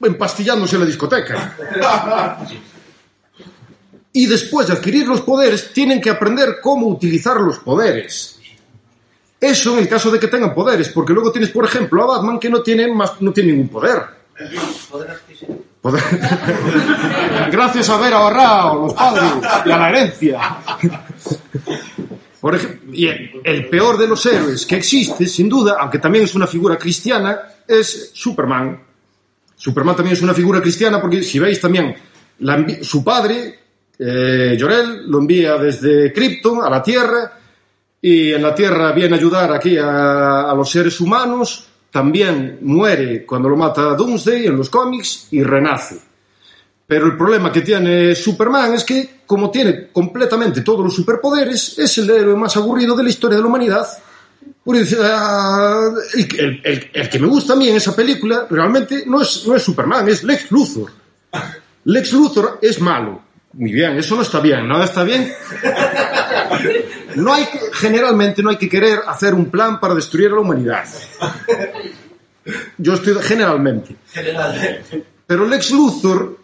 empastillándose 0.01 0.75
en 0.75 0.81
la 0.81 0.87
discoteca. 0.87 1.57
Y 4.17 4.25
después 4.25 4.65
de 4.65 4.73
adquirir 4.73 5.07
los 5.07 5.21
poderes, 5.21 5.71
tienen 5.71 6.01
que 6.01 6.09
aprender 6.09 6.57
cómo 6.59 6.87
utilizar 6.87 7.39
los 7.39 7.59
poderes. 7.59 8.39
Eso 9.39 9.73
en 9.73 9.79
el 9.83 9.87
caso 9.87 10.09
de 10.09 10.19
que 10.19 10.27
tengan 10.27 10.55
poderes, 10.55 10.89
porque 10.89 11.13
luego 11.13 11.31
tienes, 11.31 11.51
por 11.51 11.63
ejemplo, 11.65 12.01
a 12.01 12.17
Batman 12.17 12.39
que 12.39 12.49
no 12.49 12.63
tiene, 12.63 12.91
más, 12.91 13.21
no 13.21 13.31
tiene 13.31 13.51
ningún 13.51 13.69
poder. 13.69 14.01
Gracias 17.51 17.87
a 17.89 17.95
haber 17.95 18.11
ahorrado 18.15 18.87
los 18.87 18.95
padres 18.95 19.33
y 19.67 19.69
a 19.69 19.77
la 19.77 19.89
herencia. 19.89 20.57
Por 22.41 22.55
ejemplo, 22.55 22.91
y 22.91 23.09
el 23.43 23.69
peor 23.69 23.99
de 23.99 24.07
los 24.07 24.25
héroes 24.25 24.65
que 24.65 24.77
existe, 24.77 25.27
sin 25.27 25.47
duda, 25.47 25.77
aunque 25.79 25.99
también 25.99 26.23
es 26.23 26.33
una 26.33 26.47
figura 26.47 26.75
cristiana, 26.75 27.39
es 27.67 28.09
Superman. 28.15 28.81
Superman 29.55 29.95
también 29.95 30.17
es 30.17 30.23
una 30.23 30.33
figura 30.33 30.59
cristiana 30.59 30.99
porque 30.99 31.21
si 31.21 31.37
veis 31.37 31.61
también 31.61 31.95
su 32.81 33.03
padre, 33.03 33.66
eh, 33.99 34.57
Jorel, 34.59 35.09
lo 35.09 35.19
envía 35.19 35.57
desde 35.57 36.13
Krypton 36.13 36.63
a 36.63 36.69
la 36.69 36.83
Tierra 36.83 37.33
y 38.01 38.31
en 38.31 38.43
la 38.43 38.53
Tierra 38.53 38.91
viene 38.91 39.15
a 39.15 39.19
ayudar 39.19 39.51
aquí 39.51 39.77
a, 39.77 40.53
los 40.55 40.69
seres 40.69 40.99
humanos. 41.01 41.67
También 41.89 42.59
muere 42.61 43.25
cuando 43.25 43.49
lo 43.49 43.57
mata 43.57 43.95
Doomsday 43.95 44.45
en 44.45 44.57
los 44.57 44.69
cómics 44.69 45.27
y 45.31 45.41
renace. 45.41 45.99
Pero 46.85 47.07
el 47.07 47.17
problema 47.17 47.51
que 47.51 47.61
tiene 47.61 48.15
Superman 48.15 48.73
es 48.73 48.83
que, 48.83 49.21
como 49.25 49.49
tiene 49.49 49.87
completamente 49.91 50.61
todos 50.61 50.85
los 50.85 50.95
superpoderes, 50.95 51.77
es 51.79 51.97
el 51.97 52.09
héroe 52.09 52.35
más 52.35 52.55
aburrido 52.55 52.95
de 52.95 53.03
la 53.03 53.09
historia 53.09 53.37
de 53.37 53.41
la 53.41 53.49
humanidad. 53.49 53.87
El, 54.65 54.77
el, 54.77 56.61
el, 56.63 56.91
el, 56.93 57.09
que 57.09 57.19
me 57.19 57.27
gusta 57.27 57.53
a 57.53 57.55
mí 57.55 57.67
en 57.67 57.77
esa 57.77 57.95
película 57.95 58.47
realmente 58.49 59.03
no 59.05 59.21
es, 59.21 59.45
no 59.47 59.55
es 59.55 59.63
Superman, 59.63 60.07
es 60.07 60.23
Lex 60.23 60.51
Luthor. 60.51 60.91
Lex 61.85 62.13
Luthor 62.13 62.59
es 62.61 62.79
malo. 62.79 63.26
Muy 63.53 63.71
bien, 63.71 63.97
eso 63.97 64.15
no 64.15 64.21
está 64.21 64.39
bien, 64.39 64.67
nada 64.67 64.85
está 64.85 65.03
bien. 65.03 65.33
No 67.15 67.33
hay 67.33 67.45
que, 67.45 67.59
generalmente 67.73 68.43
no 68.43 68.51
hay 68.51 68.57
que 68.57 68.69
querer 68.69 68.99
hacer 69.07 69.33
un 69.33 69.49
plan 69.49 69.79
para 69.79 69.95
destruir 69.95 70.27
a 70.27 70.35
la 70.35 70.41
humanidad. 70.41 70.85
Yo 72.77 72.93
estoy 72.93 73.15
generalmente. 73.21 73.95
Pero 75.25 75.45
Lex 75.45 75.71
Luthor 75.71 76.37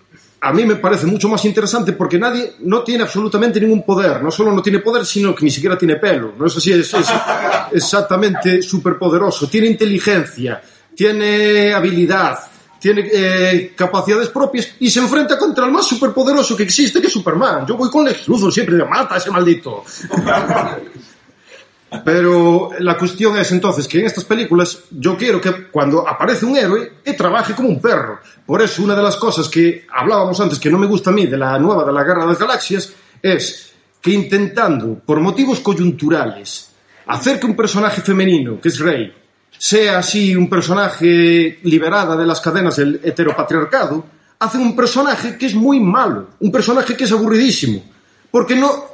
a 0.46 0.52
mí 0.52 0.66
me 0.66 0.76
parece 0.76 1.06
mucho 1.06 1.30
más 1.30 1.46
interesante 1.46 1.94
porque 1.94 2.20
nadie 2.20 2.56
no 2.60 2.84
tiene 2.84 3.04
absolutamente 3.04 3.62
ningún 3.62 3.84
poder. 3.84 4.22
No 4.22 4.30
solo 4.30 4.52
no 4.52 4.62
tiene 4.62 4.80
poder, 4.80 5.06
sino 5.06 5.34
que 5.34 5.46
ni 5.46 5.52
siquiera 5.52 5.78
tiene 5.78 5.96
pelo. 5.96 6.34
No 6.38 6.48
es, 6.48 6.68
es 6.68 6.94
exactamente 7.72 8.62
superpoderoso. 8.62 9.48
Tiene 9.48 9.68
inteligencia, 9.68 10.62
tiene 10.94 11.74
habilidad, 11.74 12.39
tiene 12.84 13.10
eh, 13.13 13.74
capacidades 13.78 14.28
propias 14.28 14.76
y 14.78 14.89
se 14.89 15.00
enfrenta 15.00 15.38
contra 15.38 15.65
el 15.65 15.72
más 15.72 15.88
superpoderoso 15.88 16.58
que 16.58 16.63
existe, 16.63 17.00
que 17.00 17.08
es 17.08 17.13
Superman. 17.13 17.65
Yo 17.65 17.78
voy 17.78 17.89
con 17.89 18.04
Lex 18.04 18.28
Luthor 18.28 18.52
siempre, 18.52 18.76
de 18.76 18.84
mata 18.84 19.15
a 19.15 19.19
ese 19.19 19.32
maldito. 19.32 19.86
Pero 22.04 22.72
la 22.80 22.98
cuestión 22.98 23.38
es 23.38 23.50
entonces 23.54 23.88
que 23.88 24.02
en 24.02 24.08
estas 24.08 24.26
películas 24.26 24.80
yo 24.91 25.15
quiero 25.15 25.39
que 25.39 25.69
cuando 25.69 26.06
aparece 26.06 26.46
un 26.46 26.58
héroe, 26.58 26.96
que 27.06 27.13
trabaje 27.13 27.54
como 27.54 27.69
un 27.69 27.80
perro. 27.80 28.19
Por 28.46 28.62
eso 28.62 28.84
una 28.84 28.98
de 28.98 29.04
las 29.04 29.15
cosas 29.15 29.48
que 29.48 29.88
hablábamos 29.89 30.38
antes 30.41 30.60
que 30.60 30.69
no 30.69 30.78
me 30.78 30.88
gusta 30.88 31.10
a 31.10 31.13
mí 31.13 31.26
de 31.26 31.38
la 31.38 31.58
nueva 31.60 31.86
de 31.86 31.93
la 31.93 32.04
Guerra 32.04 32.24
de 32.24 32.32
las 32.32 32.39
Galaxias 32.39 32.91
es 33.22 33.72
que 34.02 34.12
intentando, 34.12 34.96
por 35.06 35.22
motivos 35.22 35.62
coyunturales, 35.62 36.69
hacer 37.06 37.39
que 37.39 37.46
un 37.46 37.56
personaje 37.56 38.02
femenino, 38.02 38.60
que 38.60 38.67
es 38.67 38.78
Rey, 38.78 39.23
sea 39.63 39.99
así 39.99 40.36
un 40.36 40.49
personaje 40.49 41.60
liberada 41.63 42.17
de 42.17 42.26
las 42.26 42.41
cadenas 42.41 42.76
del 42.76 42.99
heteropatriarcado, 43.02 44.04
hacen 44.38 44.60
un 44.60 44.76
personaje 44.76 45.38
que 45.38 45.45
es 45.45 45.56
muy 45.56 45.80
malo, 45.80 46.32
un 46.41 46.52
personaje 46.52 46.97
que 46.97 47.06
es 47.06 47.12
aburridísimo, 47.13 47.82
porque 48.30 48.58
no, 48.58 48.88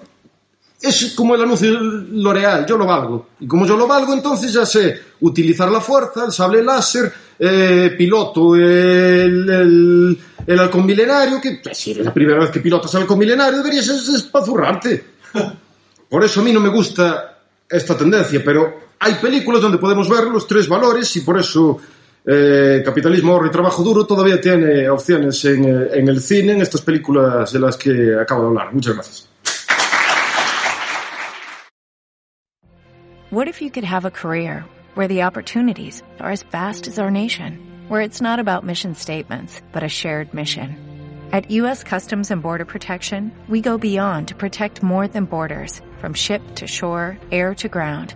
es 0.80 1.14
como 1.16 1.34
el 1.34 1.42
anuncio 1.42 1.72
L'Oreal, 1.72 2.68
yo 2.68 2.78
lo 2.78 2.86
valgo. 2.86 3.30
Y 3.40 3.48
como 3.48 3.66
yo 3.66 3.76
lo 3.76 3.88
valgo, 3.88 4.14
entonces 4.14 4.54
ya 4.54 4.64
sé 4.64 4.96
utilizar 5.22 5.72
la 5.72 5.82
fuerza, 5.82 6.26
el 6.26 6.32
sable 6.32 6.62
láser, 6.62 7.12
eh, 7.40 7.96
piloto 7.98 8.56
el, 8.56 9.50
el, 9.50 10.20
el, 10.46 10.60
halcón 10.60 10.86
milenario, 10.86 11.42
que 11.42 11.62
pues, 11.64 11.80
si 11.80 11.92
es 11.94 11.98
la 11.98 12.14
primera 12.14 12.42
vez 12.42 12.52
que 12.52 12.60
pilotas 12.60 12.94
el 12.94 13.02
halcón 13.02 13.18
milenario 13.18 13.58
deberías 13.58 13.90
espazurrarte. 13.90 15.04
Por 16.10 16.24
eso 16.24 16.42
a 16.42 16.44
mí 16.44 16.54
no 16.54 16.60
me 16.60 16.70
gusta 16.70 17.40
esta 17.68 17.98
tendencia, 17.98 18.44
pero 18.46 18.89
hay 19.00 19.16
películas 19.16 19.62
donde 19.62 19.78
podemos 19.78 20.10
ver 20.10 20.26
los 20.26 20.46
tres 20.46 20.68
valores 20.68 21.16
y 21.16 21.22
por 21.22 21.40
eso 21.40 21.80
eh, 22.26 22.82
Capitalismo, 22.84 23.32
ahorro 23.32 23.48
y 23.48 23.52
trabajo 23.52 23.82
duro 23.82 24.06
todavía 24.06 24.40
tiene 24.40 24.90
opciones 24.90 25.44
en, 25.46 25.66
en 25.66 26.08
el 26.08 26.20
cine, 26.20 26.52
en 26.54 26.62
estas 26.62 26.82
películas 26.82 27.52
de 27.52 27.60
las 27.60 27.78
que 27.78 28.16
acabo 28.20 28.42
de 28.42 28.48
hablar. 28.50 28.74
Muchas 28.74 28.94
gracias. 28.94 29.30
What 33.32 33.48
if 33.48 33.62
you 33.62 33.70
could 33.70 33.86
have 33.86 34.06
a 34.06 34.12
career 34.12 34.66
where 34.96 35.08
the 35.08 35.24
opportunities 35.24 36.02
are 36.20 36.32
as 36.32 36.44
vast 36.52 36.88
as 36.88 36.98
our 36.98 37.12
nation, 37.12 37.60
where 37.88 38.02
it's 38.02 38.22
not 38.22 38.40
about 38.40 38.66
mission 38.66 38.96
statements, 38.96 39.62
but 39.72 39.84
a 39.84 39.88
shared 39.88 40.34
mission? 40.34 40.76
At 41.32 41.52
U.S. 41.52 41.84
Customs 41.84 42.32
and 42.32 42.42
Border 42.42 42.66
Protection, 42.66 43.32
we 43.48 43.62
go 43.62 43.78
beyond 43.78 44.30
to 44.30 44.36
protect 44.36 44.82
more 44.82 45.08
than 45.08 45.26
borders, 45.26 45.80
from 46.00 46.16
ship 46.16 46.42
to 46.56 46.66
shore, 46.66 47.20
air 47.32 47.54
to 47.56 47.70
ground, 47.70 48.16